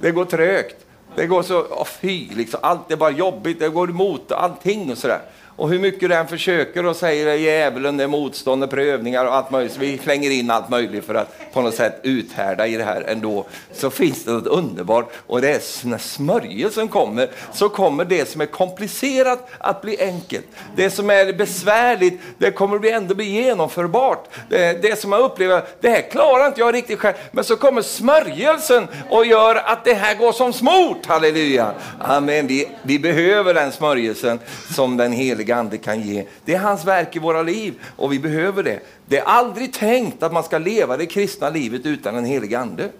[0.00, 0.84] Det går trögt.
[1.14, 4.98] Det går så, oh, fy, liksom, allt är bara jobbigt, det går emot allting och
[4.98, 5.20] sådär.
[5.58, 9.34] Och hur mycket den försöker och säger att djävulen, det är motstånd och prövningar och
[9.34, 9.72] allt möjligt.
[9.72, 13.04] Så vi slänger in allt möjligt för att på något sätt uthärda i det här
[13.08, 13.46] ändå.
[13.72, 18.40] Så finns det något underbart och det är när smörjelsen kommer så kommer det som
[18.40, 20.46] är komplicerat att bli enkelt.
[20.76, 24.28] Det som är besvärligt, det kommer ändå bli genomförbart.
[24.48, 27.14] Det, det som man upplever, det här klarar inte jag riktigt själv.
[27.32, 31.06] Men så kommer smörjelsen och gör att det här går som smort.
[31.06, 31.72] Halleluja!
[32.00, 32.46] Amen.
[32.46, 34.38] Vi, vi behöver den smörjelsen
[34.74, 36.26] som den heliga heliga Ande kan ge.
[36.44, 38.80] Det är hans verk i våra liv och vi behöver det.
[39.06, 42.90] Det är aldrig tänkt att man ska leva det kristna livet utan en helig Ande.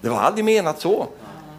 [0.00, 1.08] Det var aldrig menat så.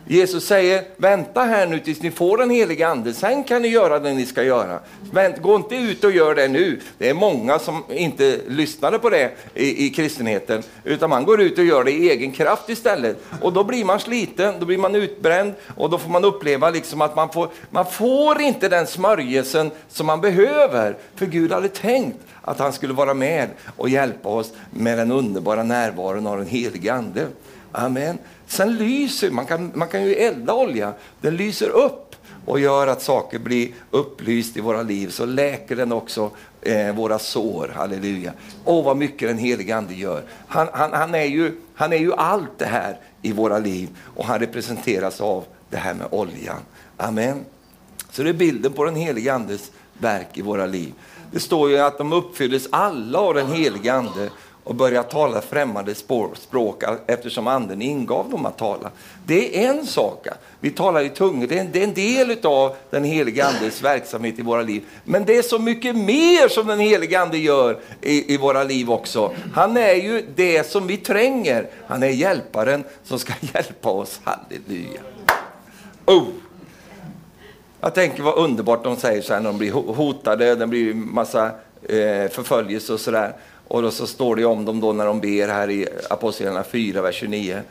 [0.10, 4.00] Jesus säger, vänta här nu tills ni får den heliga ande, sen kan ni göra
[4.00, 4.80] det ni ska göra.
[5.12, 6.80] Vänt, gå inte ut och gör det nu.
[6.98, 11.58] Det är många som inte lyssnade på det i, i kristenheten, utan man går ut
[11.58, 13.18] och gör det i egen kraft istället.
[13.42, 17.02] Och då blir man sliten, då blir man utbränd och då får man uppleva liksom
[17.02, 20.98] att man får, man får inte den smörjelsen som man behöver.
[21.16, 25.64] För Gud hade tänkt att han skulle vara med och hjälpa oss med den underbara
[25.64, 27.28] närvaron av den heliga ande.
[27.72, 28.18] Amen.
[28.48, 33.02] Sen lyser, man kan, man kan ju elda olja, den lyser upp och gör att
[33.02, 35.10] saker blir upplyst i våra liv.
[35.10, 36.32] Så läker den också
[36.62, 38.34] eh, våra sår, halleluja.
[38.66, 40.24] Åh, vad mycket den helige Ande gör.
[40.48, 44.26] Han, han, han, är ju, han är ju allt det här i våra liv och
[44.26, 46.60] han representeras av det här med oljan.
[46.98, 47.46] Amen.
[48.12, 50.94] Så det är bilden på den helige Andes verk i våra liv.
[51.32, 54.30] Det står ju att de uppfylldes alla av den helige Ande
[54.68, 58.92] och börja tala främmande språk eftersom anden ingav dem att tala.
[59.26, 60.28] Det är en sak.
[60.60, 63.82] Vi talar i tungor, det är en, det är en del av den heliga andes
[63.82, 64.84] verksamhet i våra liv.
[65.04, 68.92] Men det är så mycket mer som den heliga ande gör i, i våra liv
[68.92, 69.34] också.
[69.54, 71.68] Han är ju det som vi tränger.
[71.88, 74.20] Han är hjälparen som ska hjälpa oss.
[74.24, 75.02] Halleluja.
[76.06, 76.24] Oh.
[77.82, 81.46] Jag tänker vad underbart de säger så här när de blir hotade, det blir massa
[81.84, 83.34] eh, förföljelse och sådär.
[83.68, 87.02] Och då så står det om dem då när de ber här i Apostlagärningarna 4,
[87.02, 87.62] vers 29.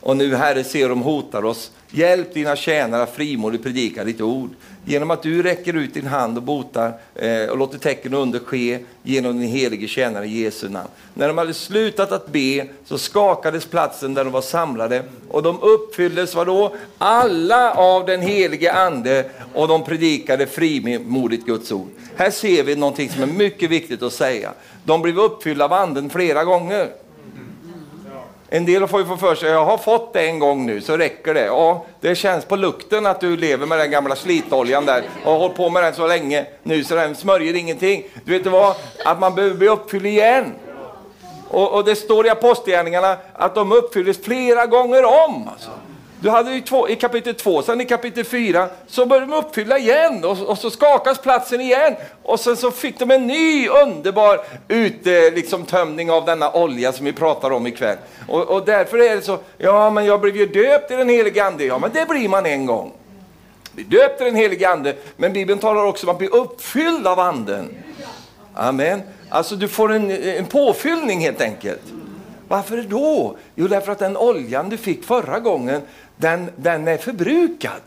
[0.00, 1.70] Och nu Herre ser de hotar oss.
[1.90, 4.50] Hjälp dina tjänare att frimodigt predika ditt ord.
[4.84, 8.38] Genom att du räcker ut din hand och botar eh, och låter tecken och under
[8.38, 10.88] ske genom din helige tjänare Jesu namn.
[11.14, 15.60] När de hade slutat att be så skakades platsen där de var samlade och de
[15.60, 16.76] uppfylldes vadå?
[16.98, 21.88] Alla av den helige ande och de predikade frimodigt Guds ord.
[22.16, 24.52] Här ser vi någonting som är mycket viktigt att säga.
[24.84, 26.88] De blev uppfyllda av anden flera gånger.
[28.54, 30.96] En del får ju få för sig, jag har fått det en gång nu, så
[30.96, 31.44] räcker det.
[31.44, 35.38] Ja, det känns på lukten att du lever med den gamla slitoljan där och har
[35.38, 38.04] hållit på med den så länge nu så den smörjer ingenting.
[38.24, 38.76] Du vet vad?
[39.04, 40.52] Att man behöver bli uppfylld igen.
[41.48, 45.48] Och, och det står i Apostlagärningarna att de uppfylldes flera gånger om.
[45.52, 45.70] Alltså.
[46.22, 49.78] Du hade ju två, i kapitel 2, sen i kapitel 4 så började de uppfylla
[49.78, 51.94] igen och, och, så skakas platsen igen.
[52.22, 57.12] Och sen så fick de en ny underbar uttömning liksom, av denna olja som vi
[57.12, 57.96] pratar om ikväll.
[58.28, 61.44] Och, och därför är det så, ja men jag blev ju döpt i den helige
[61.44, 61.64] Ande.
[61.64, 62.92] Ja men det blir man en gång.
[63.72, 67.68] Vi döpte den helige Ande, men Bibeln talar också om att bli uppfylld av Anden.
[68.54, 69.02] Amen.
[69.28, 71.82] Alltså du får en, en påfyllning helt enkelt.
[72.52, 73.36] Varför då?
[73.54, 75.82] Jo, därför att den oljan du fick förra gången,
[76.22, 77.80] den, den är förbrukad.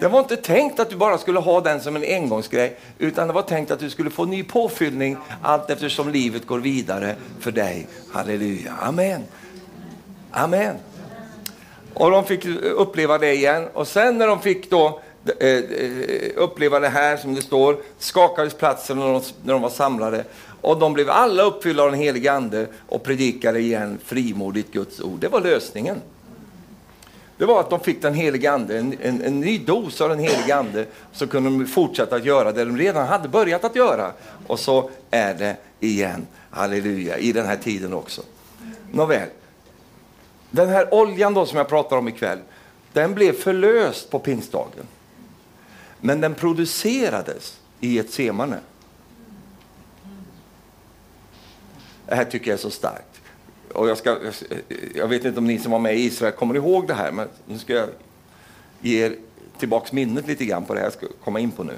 [0.00, 3.32] Det var inte tänkt att du bara skulle ha den som en engångsgrej, utan det
[3.32, 7.86] var tänkt att du skulle få ny påfyllning allt eftersom livet går vidare för dig.
[8.12, 9.22] Halleluja, amen.
[10.30, 10.76] Amen.
[11.94, 13.68] Och de fick uppleva det igen.
[13.74, 15.00] Och sen när de fick då
[15.40, 15.62] eh, eh,
[16.36, 20.24] uppleva det här som det står, skakades platsen när de, när de var samlade.
[20.60, 25.20] Och de blev alla uppfyllda av den helige Ande och predikade igen frimodigt Guds ord.
[25.20, 26.00] Det var lösningen
[27.42, 30.18] det var att de fick den helige Ande, en, en, en ny dos av den
[30.18, 34.12] helige Ande, så kunde de fortsätta att göra det de redan hade börjat att göra.
[34.46, 38.22] Och så är det igen, halleluja, i den här tiden också.
[38.92, 39.28] Nåväl,
[40.50, 42.38] den här oljan då som jag pratar om ikväll,
[42.92, 44.86] den blev förlöst på pingstdagen.
[46.00, 48.58] Men den producerades i ett semane.
[52.06, 53.11] Det här tycker jag är så starkt
[53.74, 54.18] och jag, ska,
[54.94, 57.28] jag vet inte om ni som var med i Israel kommer ihåg det här, men
[57.46, 57.88] nu ska jag
[58.80, 59.16] ge er
[59.58, 61.76] tillbaks minnet lite grann på det här jag ska komma in på nu.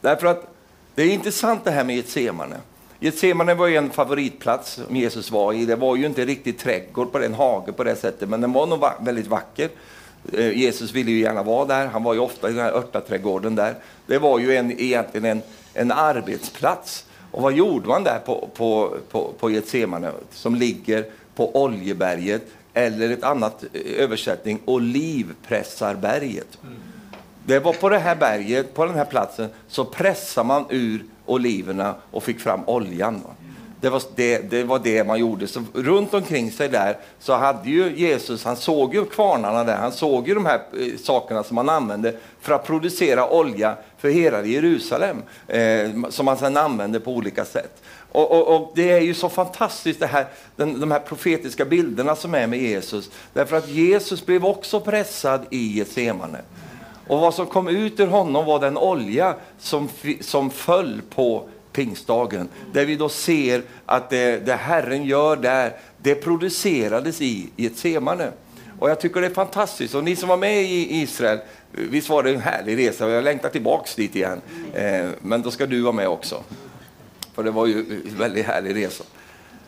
[0.00, 0.54] Därför att
[0.94, 2.56] det är intressant det här med Getsemane.
[3.00, 5.64] Getsemane var ju en favoritplats som Jesus var i.
[5.64, 8.66] Det var ju inte riktigt trädgård på den hage på det sättet, men den var
[8.66, 9.68] nog väldigt vacker.
[10.32, 11.86] Eh, Jesus ville ju gärna vara där.
[11.86, 13.74] Han var ju ofta i den här örtaträdgården där.
[14.06, 15.42] Det var ju en, egentligen en,
[15.74, 17.04] en arbetsplats
[17.38, 22.42] och vad gjorde man där på, på, på, på Getsemane som ligger på Oljeberget
[22.74, 26.58] eller ett annat eh, översättning, Olivpressarberget.
[27.44, 31.94] Det var på det här berget, på den här platsen, så pressade man ur oliverna
[32.10, 33.20] och fick fram oljan.
[33.80, 35.46] Det var det, det var det man gjorde.
[35.46, 39.92] Så runt omkring sig där så hade ju Jesus, han såg ju kvarnarna där, han
[39.92, 44.44] såg ju de här eh, sakerna som man använde för att producera olja för hela
[44.44, 47.82] Jerusalem, eh, som man sedan använde på olika sätt.
[48.12, 52.16] Och, och, och, Det är ju så fantastiskt det här, den, de här profetiska bilderna
[52.16, 56.38] som är med Jesus, därför att Jesus blev också pressad i Getsemane.
[57.06, 59.88] Och vad som kom ut ur honom var den olja som,
[60.20, 62.48] som föll på pingstdagen.
[62.72, 67.76] Där vi då ser att det, det Herren gör där, det producerades i, i ett
[67.76, 68.32] semane.
[68.78, 69.94] Och jag tycker det är fantastiskt.
[69.94, 71.38] Och ni som var med i Israel,
[71.72, 73.10] visst var det en härlig resa?
[73.10, 74.40] Jag längtar tillbaks dit igen.
[74.74, 76.42] Eh, men då ska du vara med också.
[77.34, 79.04] För det var ju en väldigt härlig resa.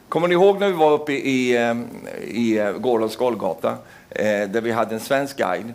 [0.08, 1.76] Kommer ni ihåg när vi var uppe i, eh,
[2.28, 3.76] i, eh, i Gårdens Golgata?
[4.10, 5.72] Eh, där vi hade en svensk guide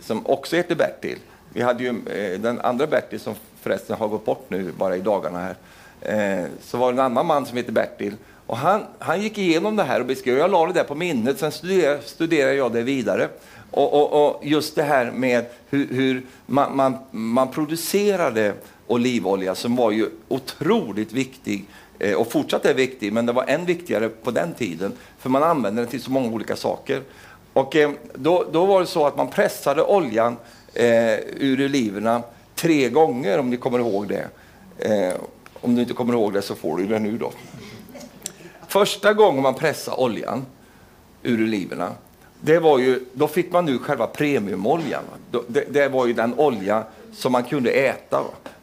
[0.00, 1.18] som också heter Bertil.
[1.52, 5.00] Vi hade ju eh, den andra Bertil som förresten har gått bort nu bara i
[5.00, 5.56] dagarna här.
[6.00, 8.14] Eh, så var det en annan man som heter Bertil.
[8.46, 11.38] Och han, han gick igenom det här och beskrev, jag la det där på minnet,
[11.38, 13.28] sen studerade, studerade jag det vidare.
[13.70, 18.54] Och, och, och, just det här med hur, hur man, man, man, producerade
[18.86, 21.64] olivolja som var ju otroligt viktig
[21.98, 25.42] eh, och fortsatt är viktig, men det var än viktigare på den tiden, för man
[25.42, 27.02] använde den till så många olika saker.
[27.52, 30.36] Och eh, då, då var det så att man pressade oljan
[30.74, 32.22] eh, ur oliverna
[32.56, 34.28] tre gånger, om ni kommer ihåg det.
[34.78, 35.14] Eh,
[35.60, 37.32] om du inte kommer ihåg det så får du det nu då.
[38.68, 40.46] Första gången man pressade oljan
[41.22, 41.92] ur oliverna,
[42.40, 45.02] det var ju, då fick man nu själva premiumoljan.
[45.48, 48.22] Det, det var ju den olja som man kunde äta.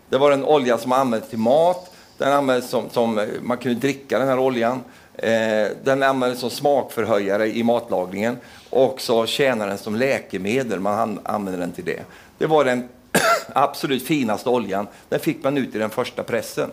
[0.09, 3.79] Det var den olja som användes till mat, den användes som, som eh, man kunde
[3.79, 4.79] dricka den här oljan.
[5.17, 8.37] Eh, den användes som smakförhöjare i matlagningen
[8.69, 10.79] och så tjänade den som läkemedel.
[10.79, 11.99] Man använde den till det.
[12.37, 12.89] Det var den
[13.53, 14.87] absolut finaste oljan.
[15.09, 16.71] Den fick man ut i den första pressen.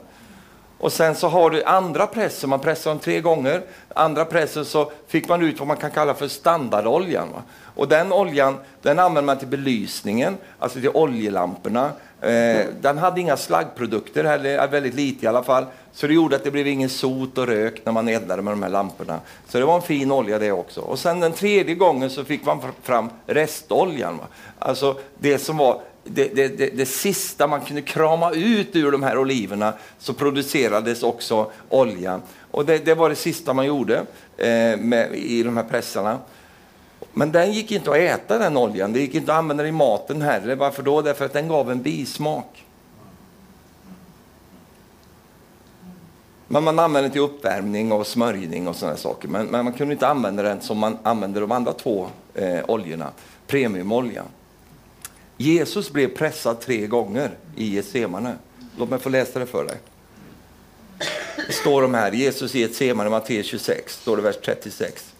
[0.81, 3.63] Och sen så har du andra pressen, man pressar dem tre gånger.
[3.95, 7.29] Andra pressen så fick man ut vad man kan kalla för standardoljan.
[7.33, 7.43] Va?
[7.75, 11.93] Och den oljan den använder man till belysningen, alltså till oljelamporna.
[12.21, 15.67] Eh, den hade inga slaggprodukter heller, väldigt lite i alla fall.
[15.93, 18.63] Så det gjorde att det blev ingen sot och rök när man eldade med de
[18.63, 19.21] här lamporna.
[19.49, 20.81] Så det var en fin olja det också.
[20.81, 24.19] Och sen den tredje gången så fick man fram restoljan.
[24.19, 24.25] Va?
[24.59, 25.81] Alltså det som var
[26.15, 31.03] det, det, det, det, sista man kunde krama ut ur de här oliverna så producerades
[31.03, 32.21] också olja.
[32.51, 33.97] Och det, var det sista man gjorde
[34.37, 36.19] eh, med, i de här pressarna.
[37.13, 40.23] Men den gick inte att äta den oljan, det gick inte att använda i maten
[40.23, 40.57] heller.
[40.57, 41.03] Varför då?
[41.03, 42.65] Därför att den gav en bismak.
[46.49, 49.29] Men man använde den till uppvärmning och smörjning och sådana saker.
[49.29, 53.11] Men, men, man kunde inte använda den som man använde de andra två eh, oljorna,
[53.47, 54.27] premiumoljan.
[55.41, 58.35] Jesus blev pressad tre gånger i Getsemane.
[58.77, 59.77] Låt mig få läsa det för dig.
[61.47, 65.15] Det står de här, Jesus i Getsemane, Matteus 26, står det vers 36.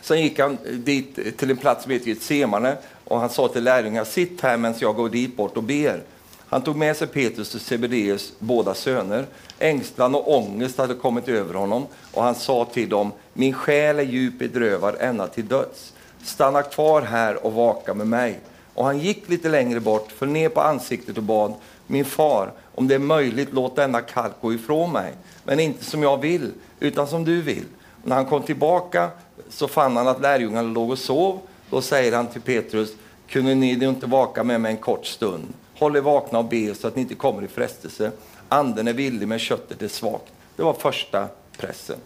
[0.00, 4.04] Sen gick han dit till en plats som heter Getsemane och han sa till lärjungarna,
[4.04, 6.02] sitt här medan jag går dit bort och ber.
[6.48, 9.26] Han tog med sig Petrus och Sebedeus båda söner.
[9.58, 14.02] Ängslan och ångest hade kommit över honom och han sa till dem, min själ är
[14.02, 15.92] djupt bedrövad ända till döds.
[16.24, 18.40] Stanna kvar här och vaka med mig.
[18.78, 21.54] Och han gick lite längre bort, föll ner på ansiktet och bad,
[21.86, 25.12] min far, om det är möjligt, låt denna kalk gå ifrån mig.
[25.44, 27.64] Men inte som jag vill, utan som du vill.
[28.02, 29.10] Och när han kom tillbaka
[29.48, 31.40] så fann han att lärjungarna låg och sov.
[31.70, 32.92] Då säger han till Petrus,
[33.28, 35.54] kunde ni inte vaka med mig en kort stund?
[35.78, 38.10] Håll er vakna och be så att ni inte kommer i frestelse.
[38.48, 40.32] Anden är villig men köttet är svagt.
[40.56, 41.98] Det var första pressen.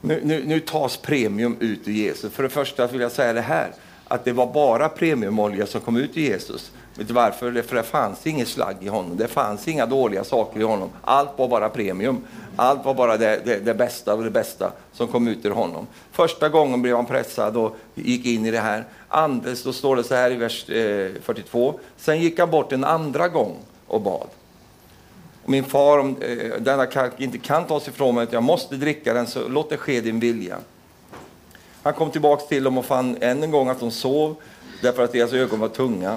[0.00, 2.32] Nu, nu, nu tas premium ut ur Jesus.
[2.32, 3.72] För det första vill jag säga det här
[4.12, 6.72] att det var bara premiumolja som kom ut i Jesus.
[6.94, 7.62] Vet du varför?
[7.62, 9.16] För det fanns ingen slagg i honom.
[9.16, 10.90] Det fanns inga dåliga saker i honom.
[11.02, 12.24] Allt var bara premium.
[12.56, 15.86] Allt var bara det, det, det bästa av det bästa som kom ut ur honom.
[16.10, 18.84] Första gången blev han pressad och gick in i det här.
[19.08, 21.80] Andes, då står det så här i vers eh, 42.
[21.96, 24.28] Sen gick han bort en andra gång och bad.
[25.44, 29.26] Min far, om eh, denna kalk inte kan tas ifrån mig, jag måste dricka den,
[29.26, 30.58] så låt det ske din vilja.
[31.82, 34.36] Han kom tillbaka till dem och fann än en gång att de sov
[34.82, 36.16] därför att deras ögon var tunga.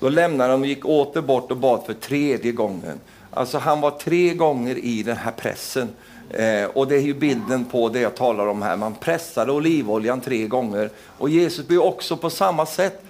[0.00, 3.00] Då lämnade de och gick åter bort och bad för tredje gången.
[3.30, 5.88] Alltså han var tre gånger i den här pressen.
[6.30, 8.76] Eh, och det är ju bilden på det jag talar om här.
[8.76, 10.90] Man pressade olivoljan tre gånger.
[11.18, 13.04] Och Jesus blev också på samma sätt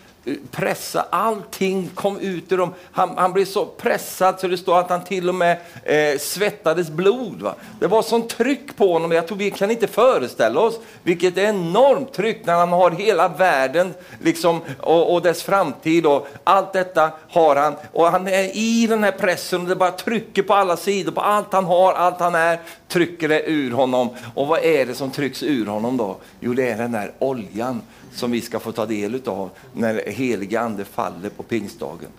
[0.51, 2.75] pressa, allting kom ut ur dem.
[2.93, 6.91] Han, han blev så pressad så det står att han till och med eh, svettades
[6.91, 7.43] blod.
[7.43, 7.55] Va?
[7.81, 12.13] Det var sånt tryck på honom, jag tror vi kan inte föreställa oss vilket enormt
[12.13, 17.57] tryck när han har hela världen liksom, och, och dess framtid och allt detta har
[17.57, 17.75] han.
[17.93, 21.21] Och han är i den här pressen och det bara trycker på alla sidor, på
[21.21, 24.09] allt han har, allt han är, trycker det ur honom.
[24.35, 26.17] Och vad är det som trycks ur honom då?
[26.41, 27.83] Jo, det är den där oljan
[28.15, 32.11] som vi ska få ta del av när helige ande faller på pingstdagen.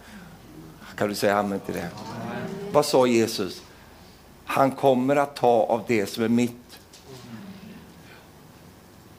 [0.96, 1.80] Kan du säga amen till det?
[1.80, 2.72] Amen.
[2.72, 3.62] Vad sa Jesus?
[4.46, 6.80] Han kommer att ta av det som är mitt.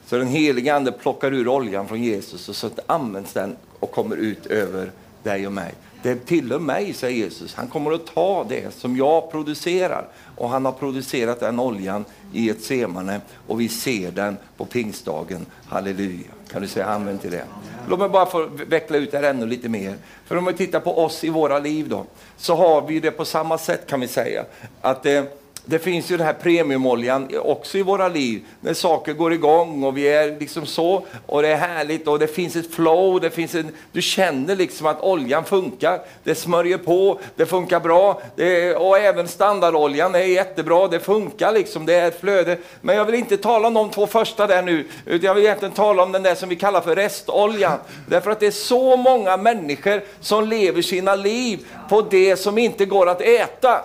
[0.05, 4.15] Så den helige ande plockar ur oljan från Jesus och så används den och kommer
[4.15, 4.91] ut över
[5.23, 5.73] dig och mig.
[6.01, 7.55] Det tillhör mig, säger Jesus.
[7.55, 10.07] Han kommer att ta det som jag producerar.
[10.35, 15.45] Och han har producerat den oljan i ett semane och vi ser den på pingstdagen.
[15.67, 16.31] Halleluja.
[16.51, 17.45] Kan du säga amen till det?
[17.89, 19.95] Låt mig bara få veckla ut det här ännu lite mer.
[20.25, 22.05] För om vi tittar på oss i våra liv då,
[22.37, 24.45] så har vi det på samma sätt kan vi säga.
[24.81, 25.23] Att eh,
[25.65, 29.97] det finns ju den här premiumoljan också i våra liv, när saker går igång och
[29.97, 33.55] vi är liksom så, och det är härligt och det finns ett flow, det finns
[33.55, 38.97] en, du känner liksom att oljan funkar, det smörjer på, det funkar bra, det, och
[38.97, 42.57] även standardoljan är jättebra, det funkar liksom, det är ett flöde.
[42.81, 45.73] Men jag vill inte tala om de två första där nu, utan jag vill egentligen
[45.73, 47.79] tala om den där som vi kallar för restoljan.
[48.07, 52.85] Därför att det är så många människor som lever sina liv på det som inte
[52.85, 53.81] går att äta.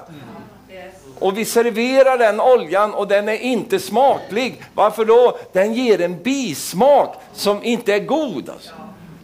[1.20, 4.62] Och vi serverar den oljan och den är inte smaklig.
[4.74, 5.38] Varför då?
[5.52, 8.50] Den ger en bismak som inte är god.
[8.50, 8.70] Alltså.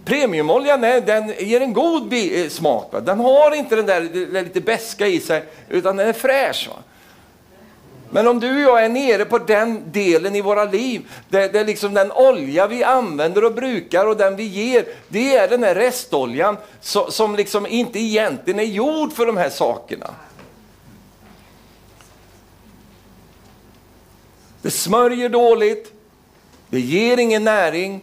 [0.05, 2.93] Premiumoljan är, den ger en god eh, smak.
[2.93, 3.01] Va?
[3.01, 4.01] Den har inte den där,
[4.33, 6.69] där lite beska i sig, utan den är fräsch.
[6.69, 6.83] Va?
[8.11, 11.65] Men om du och jag är nere på den delen i våra liv, där, där
[11.65, 15.75] liksom den olja vi använder och brukar och den vi ger, det är den här
[15.75, 20.11] restoljan som, som liksom inte egentligen är gjord för de här sakerna.
[24.67, 25.93] Det smörjer dåligt,
[26.71, 28.01] det ger ingen näring,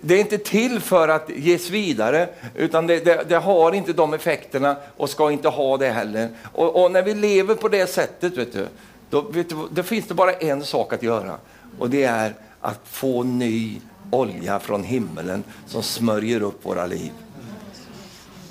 [0.00, 4.14] det är inte till för att ges vidare, utan det, det, det, har inte de
[4.14, 6.28] effekterna och ska inte ha det heller.
[6.52, 8.66] Och, och när vi lever på det sättet, vet du,
[9.10, 11.38] då, vet du, då finns det bara en sak att göra
[11.78, 17.12] och det är att få ny olja från himmelen som smörjer upp våra liv.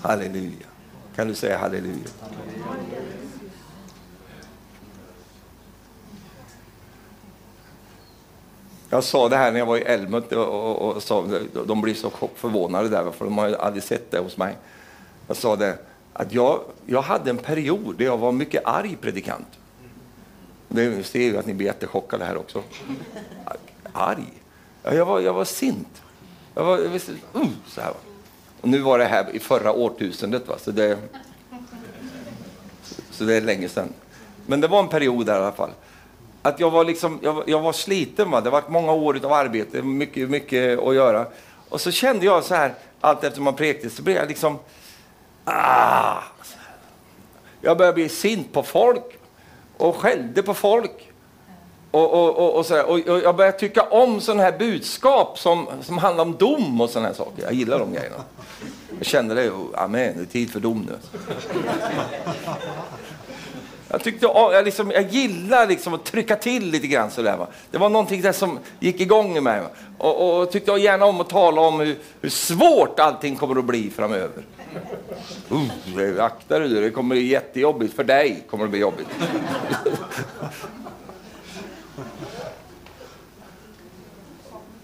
[0.01, 0.67] Halleluja.
[1.15, 2.07] Kan du säga halleluja?
[8.89, 11.25] Jag sa det här när jag var i Älmhult och, och, och, sa,
[11.67, 14.55] de blev så förvånade där, för de hade aldrig sett det hos mig.
[15.27, 15.77] Jag sa det,
[16.13, 19.47] att jag, jag hade en period där jag var mycket arg predikant.
[20.67, 22.63] Nu ser ju att ni blir jättechockade här också.
[23.93, 24.33] Arg?
[24.83, 26.01] Jag, var, jag var sint.
[26.55, 27.93] Jag var, jag visste, uh, så här.
[28.61, 30.55] Och nu var det här i förra årtusendet, va?
[30.57, 30.97] Så, det,
[33.11, 33.93] så det är länge sedan.
[34.45, 35.71] Men det var en period där i alla fall.
[36.47, 38.31] Att jag var, liksom, jag, jag var sliten.
[38.31, 38.41] Va?
[38.41, 41.25] Det var många år av arbete, mycket, mycket att göra.
[41.69, 44.59] Och så kände jag så här, allt efter man prekade, så blev jag liksom...
[45.45, 46.17] Ah!
[47.61, 49.19] Jag började bli sint på folk
[49.77, 51.11] och skällde på folk.
[51.91, 55.67] Och, och, och, och, så här, och jag började tycka om sådana här budskap som,
[55.81, 57.43] som handlar om dom och sådana här saker.
[57.43, 58.23] Jag gillar de grejerna.
[58.97, 60.97] Jag kände det, oh, amen, det är tid för dom nu.
[63.89, 67.37] Jag, tyckte, jag, liksom, jag gillar liksom att trycka till lite grann sådär.
[67.37, 67.47] Va?
[67.71, 69.61] Det var någonting där som gick igång i mig.
[69.97, 73.89] Och, och tyckte gärna om att tala om hur, hur svårt allting kommer att bli
[73.89, 74.43] framöver.
[75.51, 77.95] Uh, akta dig du, det kommer bli jättejobbigt.
[77.95, 79.07] För dig kommer det bli jobbigt.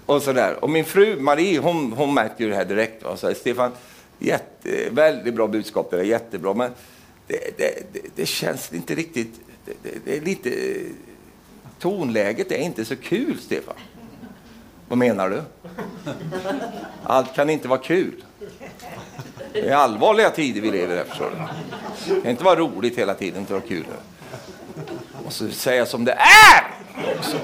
[0.05, 0.63] och sådär.
[0.63, 3.03] Och min fru Marie, hon, hon märkte ju det här direkt.
[3.03, 3.17] Va?
[3.17, 3.71] Så Stefan,
[4.19, 6.53] jätte, väldigt bra budskap, det där, jättebra.
[6.53, 6.71] Men
[7.27, 9.39] det, det, det, känns inte riktigt...
[10.05, 10.79] Det, är lite...
[11.79, 13.75] Tonläget är inte så kul, Stefan.
[14.87, 15.41] Vad menar du?
[17.03, 18.23] Allt kan inte vara kul.
[19.53, 22.15] Det är allvarliga tider vi lever i, förstår du.
[22.15, 23.85] Det kan inte vara roligt hela tiden, inte vara kul.
[25.13, 26.63] Man måste säga som det är!
[27.17, 27.37] Också.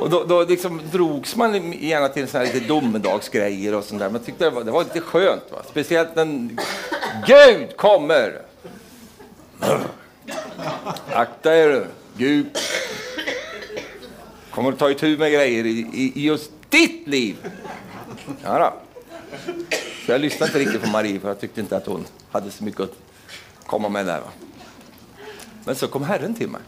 [0.00, 4.10] Och då, då liksom drogs man gärna till såna lite domedagsgrejer och sånt där.
[4.10, 5.42] Man tyckte det var, det var lite skönt.
[5.50, 5.58] Va?
[5.70, 6.48] Speciellt när
[7.26, 8.42] Gud kommer.
[11.12, 11.86] Akta er,
[12.16, 12.46] Gud
[14.50, 17.36] kommer att ta itu med grejer i, i, i just ditt liv.
[18.42, 18.72] Ja, då.
[20.06, 22.64] Så jag lyssnade inte riktigt på Marie för jag tyckte inte att hon hade så
[22.64, 22.94] mycket att
[23.66, 24.20] komma med där.
[24.20, 24.30] Va?
[25.64, 26.60] Men så kom Herren till mig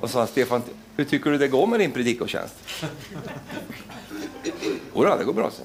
[0.00, 0.62] och sa Stefan,
[0.96, 2.54] hur tycker du det går med din predikotjänst?
[4.94, 5.62] Jodå, det går bra, så.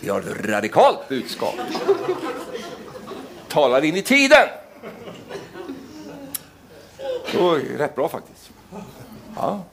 [0.00, 1.54] Vi har ett radikalt budskap.
[3.48, 4.48] Talar in i tiden.
[7.38, 8.50] Oj, rätt bra faktiskt.
[9.36, 9.64] Ja.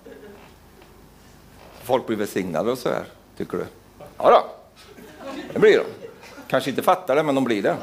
[1.83, 3.03] Folk blir välsignade och så här,
[3.37, 3.65] tycker du?
[4.17, 4.45] Ja då.
[5.53, 5.85] det blir de.
[6.47, 7.77] Kanske inte fattar det, men de blir det.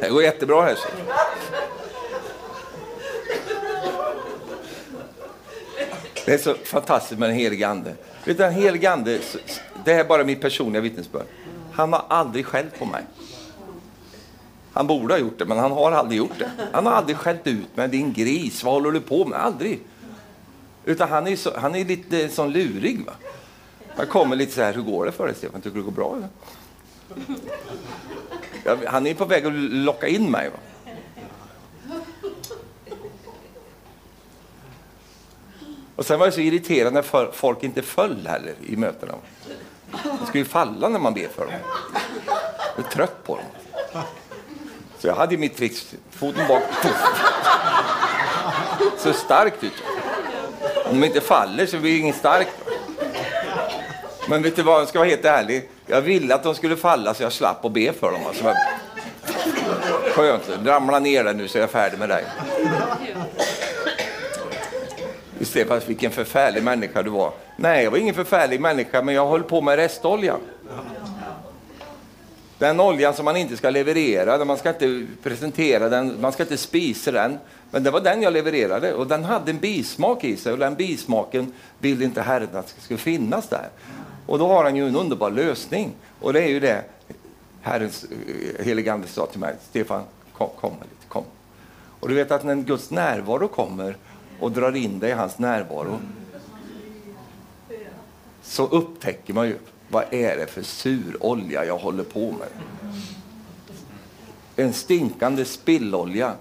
[0.00, 0.76] Det går jättebra här.
[6.30, 7.90] Det är så fantastiskt med den helige Ande.
[7.90, 9.20] Vet du, den helige Ande,
[9.84, 11.26] det är bara mitt personliga vittnesbörd.
[11.72, 13.02] Han har aldrig skällt på mig.
[14.72, 16.50] Han borde ha gjort det, men han har aldrig gjort det.
[16.72, 19.40] Han har aldrig skällt ut mig, din gris, vad håller du på med?
[19.40, 19.80] Aldrig.
[20.84, 23.06] Utan han är, så, han är lite sån lurig.
[23.06, 23.12] Va?
[23.96, 25.60] Han kommer lite så här, hur går det för dig Stefan?
[25.60, 26.16] Tycker du det går bra?
[28.64, 28.86] Eller?
[28.86, 30.48] Han är på väg att locka in mig.
[30.48, 30.56] Va?
[36.00, 39.14] Och sen var det så irriterande när folk inte föll heller i mötena.
[40.02, 41.54] De ska ju falla när man ber för dem.
[42.76, 43.44] Jag är trött på dem.
[44.98, 45.72] Så jag hade ju mitt trick,
[46.10, 46.62] foten bak.
[48.98, 49.72] Så starkt ut.
[50.84, 52.52] Om de inte faller så blir det inget starkt.
[54.28, 55.68] Men vet du vad, jag ska vara helt ärlig.
[55.86, 58.20] Jag ville att de skulle falla så jag slapp att be för dem.
[58.26, 58.54] Alltså,
[60.14, 62.24] skönt, ramla ner där nu så är jag färdig med dig.
[65.46, 67.32] Stefan, vilken förfärlig människa du var.
[67.56, 70.40] Nej, jag var ingen förfärlig människa, men jag höll på med restoljan.
[72.58, 76.56] Den oljan som man inte ska leverera, man ska inte presentera den, man ska inte
[76.56, 77.38] spisa den.
[77.70, 80.74] Men det var den jag levererade och den hade en bismak i sig och den
[80.74, 83.68] bismaken vill inte Herren att det ska finnas där.
[84.26, 85.92] Och då har han ju en underbar lösning.
[86.20, 86.84] Och det är ju det
[87.62, 89.54] Herrens heliga helige Ande sa till mig.
[89.68, 91.24] Stefan, kom, kom lite, kom.
[92.00, 93.96] Och du vet att när Guds närvaro kommer
[94.40, 96.00] och drar in dig i hans närvaro
[98.42, 102.48] så upptäcker man ju vad är det för sur olja jag håller på med.
[104.56, 106.34] En stinkande spillolja,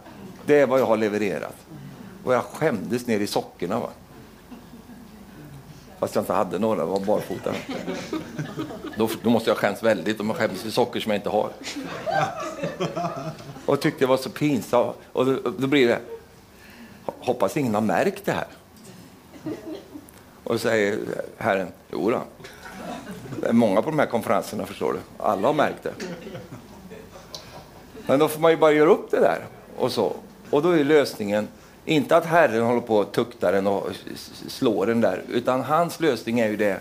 [0.45, 1.55] det är vad jag har levererat.
[2.23, 3.79] och jag skämdes ner i sockorna.
[3.79, 3.89] Va?
[5.99, 7.53] Fast jag inte hade några, var barfota.
[8.97, 11.49] Då, då måste jag skäms väldigt om jag skäms för socker som jag inte har.
[13.65, 14.95] Och tyckte det var så pinsamt.
[15.13, 15.99] Och då, då blir det,
[17.19, 18.47] hoppas ingen har märkt det här.
[20.43, 20.99] Och då säger
[21.37, 22.21] Herren, jo då.
[23.41, 24.99] Det är många på de här konferenserna förstår du.
[25.17, 25.93] Alla har märkt det.
[28.05, 29.45] Men då får man ju bara göra upp det där.
[29.77, 30.15] Och, så.
[30.49, 31.47] och då är lösningen
[31.85, 33.89] inte att Herren håller på och tuktar den och
[34.47, 36.79] slår den där, utan hans lösning är ju det,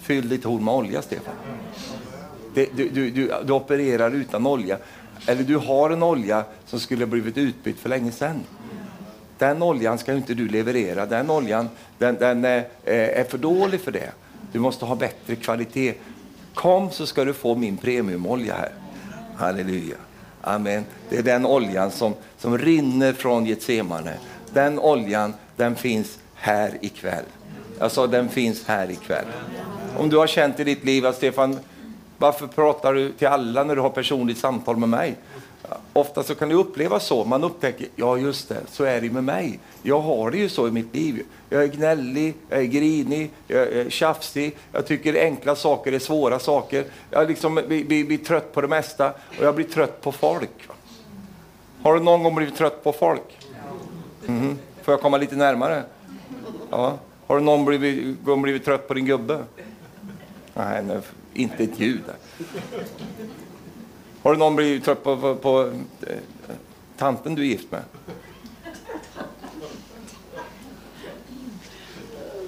[0.00, 1.34] fyll ditt horn med olja, Stefan.
[2.54, 4.78] Det, du, du, du, du, opererar utan olja.
[5.26, 8.40] Eller du har en olja som skulle blivit utbytt för länge sedan.
[9.40, 11.06] Den oljan ska inte du leverera.
[11.06, 11.68] Den oljan
[11.98, 14.10] den, den är, är för dålig för det.
[14.52, 15.94] Du måste ha bättre kvalitet.
[16.54, 18.72] Kom så ska du få min premiumolja här.
[19.36, 19.96] Halleluja.
[20.40, 20.84] Amen.
[21.08, 24.14] Det är den oljan som, som rinner från Getsemane.
[24.52, 27.24] Den oljan, den finns här ikväll.
[27.78, 29.26] Jag sa den finns här ikväll.
[29.98, 31.58] Om du har känt i ditt liv att Stefan,
[32.18, 35.16] varför pratar du till alla när du har personligt samtal med mig?
[35.92, 37.24] Ofta så kan det upplevas så.
[37.24, 39.58] Man upptäcker, ja just det, så är det med mig.
[39.82, 41.22] Jag har det ju så i mitt liv.
[41.48, 44.56] Jag är gnällig, jag är grinig, jag är tjafsig.
[44.72, 46.84] Jag tycker enkla saker är svåra saker.
[47.10, 50.68] Jag liksom blir, blir, blir trött på det mesta och jag blir trött på folk.
[51.82, 53.38] Har du någon gång blivit trött på folk?
[54.28, 54.58] Mm.
[54.82, 55.82] Får jag komma lite närmare?
[56.70, 56.98] Ja.
[57.26, 59.44] Har du någon blivit, gång blivit trött på din gubbe?
[60.54, 60.98] Nej, nej
[61.34, 62.02] inte ett ljud.
[64.22, 65.72] Har du någon blivit trött på, på, på
[66.06, 66.16] eh,
[66.96, 67.82] tanten du är gift med?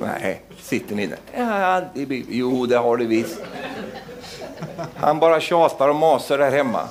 [0.01, 1.19] Nej, sitter ni där?
[1.37, 3.41] Ja, det blir, jo, det har du visst.
[4.97, 6.89] Han bara tjatar och masar där hemma.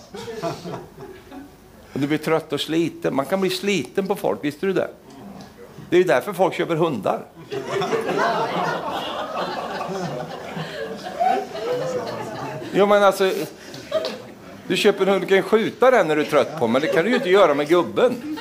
[1.94, 3.16] Och du blir trött och sliten.
[3.16, 4.90] Man kan bli sliten på folk, visste du det?
[5.90, 7.26] Det är därför folk köper hundar.
[12.74, 13.32] Jo, men alltså,
[14.68, 16.88] du köper en hund, du kan skjuta den när du är trött på men det
[16.88, 18.38] kan du ju inte göra med gubben.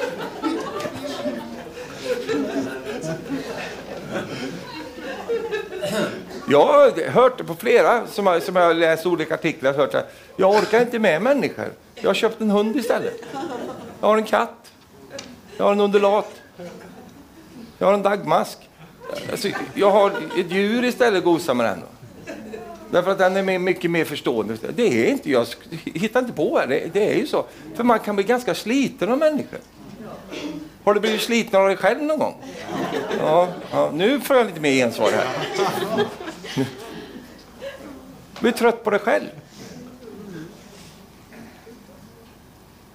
[6.48, 9.72] Jag har hört det på flera som har, som har läst olika artiklar.
[9.72, 10.04] Hört här,
[10.36, 11.72] jag orkar inte med människor.
[11.94, 13.22] Jag har köpt en hund istället.
[14.00, 14.72] Jag har en katt.
[15.56, 16.32] Jag har en undulat.
[17.78, 18.58] Jag har en dagmask.
[19.30, 21.82] Alltså, jag har ett djur istället gosa med den.
[22.90, 24.56] Därför att den är mycket mer förstående.
[24.76, 25.46] Det är inte, jag
[25.84, 26.90] hittar inte på det.
[26.92, 27.46] Det är ju så.
[27.74, 29.58] För man kan bli ganska sliten av människor.
[30.84, 32.34] Har du blivit sliten av dig själv någon gång?
[33.18, 35.26] Ja, ja nu får jag lite mer gensvar här.
[38.40, 39.28] Blir trött på dig själv.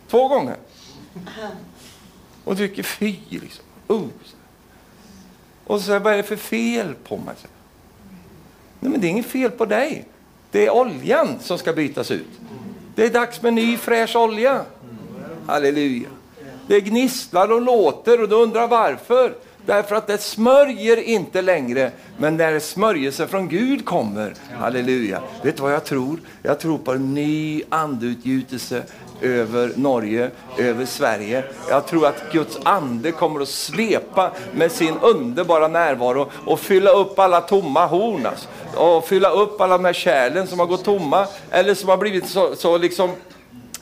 [0.07, 0.55] Två gånger.
[2.43, 3.65] Och tycker fy liksom.
[3.91, 4.07] Uh.
[5.63, 7.35] Och så säger vad är det för fel på mig?
[8.85, 10.05] Nej, men det är inget fel på dig.
[10.51, 12.27] Det är oljan som ska bytas ut.
[12.95, 14.61] Det är dags med ny fräsch olja.
[15.47, 16.09] Halleluja.
[16.67, 19.33] Det gnisslar och låter och du undrar varför.
[19.65, 25.21] Därför att det smörjer inte längre, men när smörjelse från Gud kommer, halleluja.
[25.43, 26.19] Vet du vad jag tror?
[26.41, 28.83] Jag tror på en ny andeutgjutelse
[29.21, 31.43] över Norge, över Sverige.
[31.69, 37.19] Jag tror att Guds ande kommer att svepa med sin underbara närvaro och fylla upp
[37.19, 38.25] alla tomma horn.
[38.25, 38.47] Alltså.
[38.75, 42.27] Och fylla upp alla de här kärlen som har gått tomma eller som har blivit
[42.27, 43.09] så, så liksom...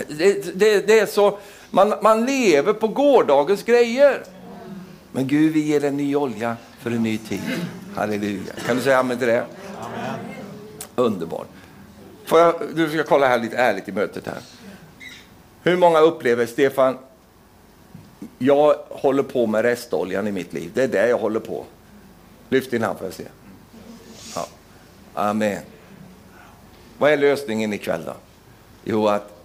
[0.08, 1.38] Det, det, det är så...
[1.70, 4.24] Man, man lever på gårdagens grejer.
[5.16, 7.42] Men Gud, vi ger en ny olja för en ny tid.
[7.96, 8.54] Halleluja.
[8.66, 9.46] Kan du säga amen till det?
[9.80, 10.20] Amen.
[10.96, 11.48] Underbart.
[12.26, 14.38] Får jag, du ska kolla här lite ärligt i mötet här.
[15.64, 16.98] Hur många upplever, Stefan,
[18.38, 20.72] jag håller på med restoljan i mitt liv.
[20.74, 21.66] Det är det jag håller på.
[22.50, 23.28] Lyft din hand får jag se.
[24.36, 24.48] Ja.
[25.14, 25.62] Amen.
[26.98, 28.14] Vad är lösningen ikväll då?
[28.84, 29.44] Jo, att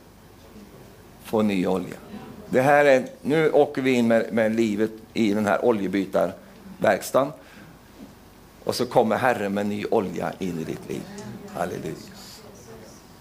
[1.24, 1.96] få ny olja.
[2.50, 7.32] Det här är, nu åker vi in med, med livet i den här oljebytarverkstan.
[8.64, 11.02] Och så kommer Herren med ny olja in i ditt liv.
[11.54, 11.94] Halleluja.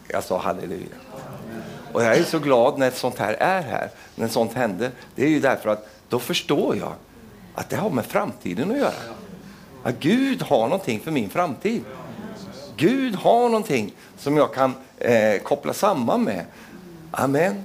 [0.07, 0.95] Jag sa halleluja.
[1.93, 4.91] Och jag är så glad när sånt här är här, när sånt händer.
[5.15, 6.93] Det är ju därför att då förstår jag
[7.53, 9.15] att det har med framtiden att göra.
[9.83, 11.83] Att Gud har någonting för min framtid.
[12.77, 16.45] Gud har någonting som jag kan eh, koppla samman med.
[17.11, 17.63] Amen.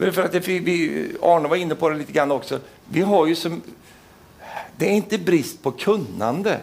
[0.00, 2.60] För att det, vi, Arne var inne på det lite grann också.
[2.88, 3.62] Vi har ju som,
[4.76, 6.60] det är inte brist på kunnande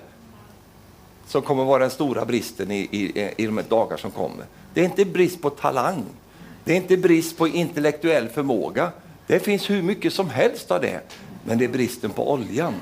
[1.28, 4.46] som kommer vara den stora bristen i, i, i de dagar som kommer.
[4.74, 6.04] Det är inte brist på talang.
[6.64, 8.92] Det är inte brist på intellektuell förmåga.
[9.28, 11.02] Det finns hur mycket som helst av det.
[11.44, 12.74] men det är bristen på oljan.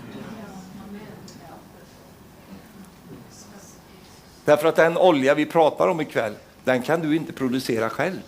[4.45, 6.33] Därför att den olja vi pratar om ikväll,
[6.63, 8.19] den kan du inte producera själv.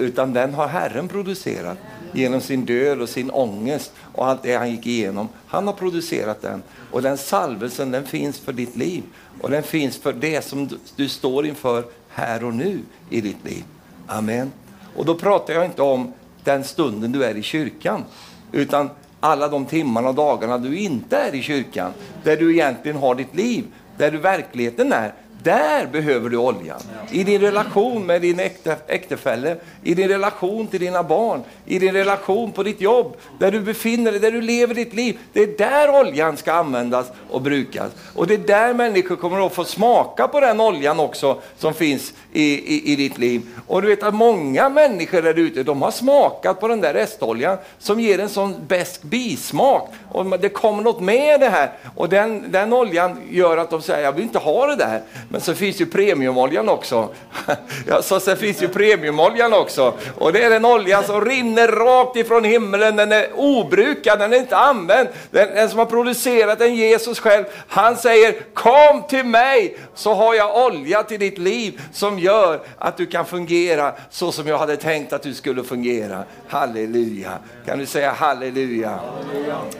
[0.00, 1.78] Utan den har Herren producerat
[2.12, 5.28] genom sin död och sin ångest och allt det han gick igenom.
[5.46, 6.62] Han har producerat den.
[6.90, 9.02] Och den salvelsen den finns för ditt liv.
[9.40, 12.78] Och den finns för det som du står inför här och nu
[13.10, 13.64] i ditt liv.
[14.06, 14.52] Amen.
[14.96, 16.12] Och då pratar jag inte om
[16.44, 18.04] den stunden du är i kyrkan.
[18.52, 18.90] Utan
[19.20, 21.92] alla de timmarna och dagarna du inte är i kyrkan.
[22.24, 23.64] Där du egentligen har ditt liv.
[23.96, 25.12] Där du verkligheten är.
[25.42, 26.80] Där behöver du oljan.
[27.10, 31.92] I din relation med din äkta, äktefälle, i din relation till dina barn, i din
[31.92, 35.18] relation på ditt jobb, där du befinner dig, där du lever ditt liv.
[35.32, 37.92] Det är där oljan ska användas och brukas.
[38.14, 42.12] Och det är där människor kommer att få smaka på den oljan också som finns
[42.32, 43.42] i, i, i ditt liv.
[43.66, 47.58] Och du vet att många människor där ute, de har smakat på den där restoljan
[47.78, 49.88] som ger en sån besk bismak.
[50.08, 51.70] Och det kommer något med det här.
[51.96, 55.02] Och den, den oljan gör att de säger, jag vill inte ha det där.
[55.32, 57.08] Men så finns ju premiumoljan också.
[57.86, 59.94] Ja, så sen finns ju premiumoljan också.
[60.18, 62.96] Och det är en olja som rinner rakt ifrån himlen.
[62.96, 65.08] Den är obrukad, den är inte använd.
[65.30, 70.34] Den, den som har producerat den, Jesus själv, han säger kom till mig så har
[70.34, 74.76] jag olja till ditt liv som gör att du kan fungera så som jag hade
[74.76, 76.24] tänkt att du skulle fungera.
[76.48, 77.38] Halleluja.
[77.66, 79.00] Kan du säga halleluja?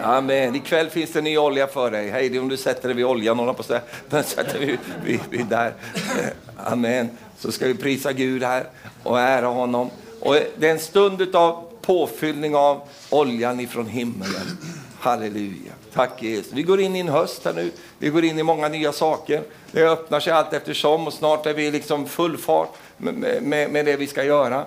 [0.02, 0.54] Amen.
[0.54, 2.10] Ikväll finns det ny olja för dig.
[2.10, 3.78] Hej, om du sätter dig vid oljan, på så
[4.08, 5.74] Den sätter vi, vi, vi där.
[5.94, 7.10] Eh, amen.
[7.38, 8.66] Så ska vi prisa Gud här
[9.02, 9.90] och ära honom.
[10.20, 14.58] Och det är en stund av påfyllning av oljan ifrån himmelen.
[15.00, 15.72] Halleluja.
[15.94, 16.52] Tack Jesus.
[16.52, 17.70] Vi går in i en höst här nu.
[17.98, 19.42] Vi går in i många nya saker.
[19.72, 23.84] Det öppnar sig allt eftersom och snart är vi liksom full fart med, med, med
[23.84, 24.66] det vi ska göra.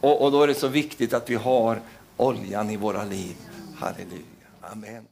[0.00, 1.80] Och, och då är det så viktigt att vi har
[2.16, 3.36] oljan i våra liv.
[3.78, 4.22] Halleluja.
[4.60, 5.02] Amen.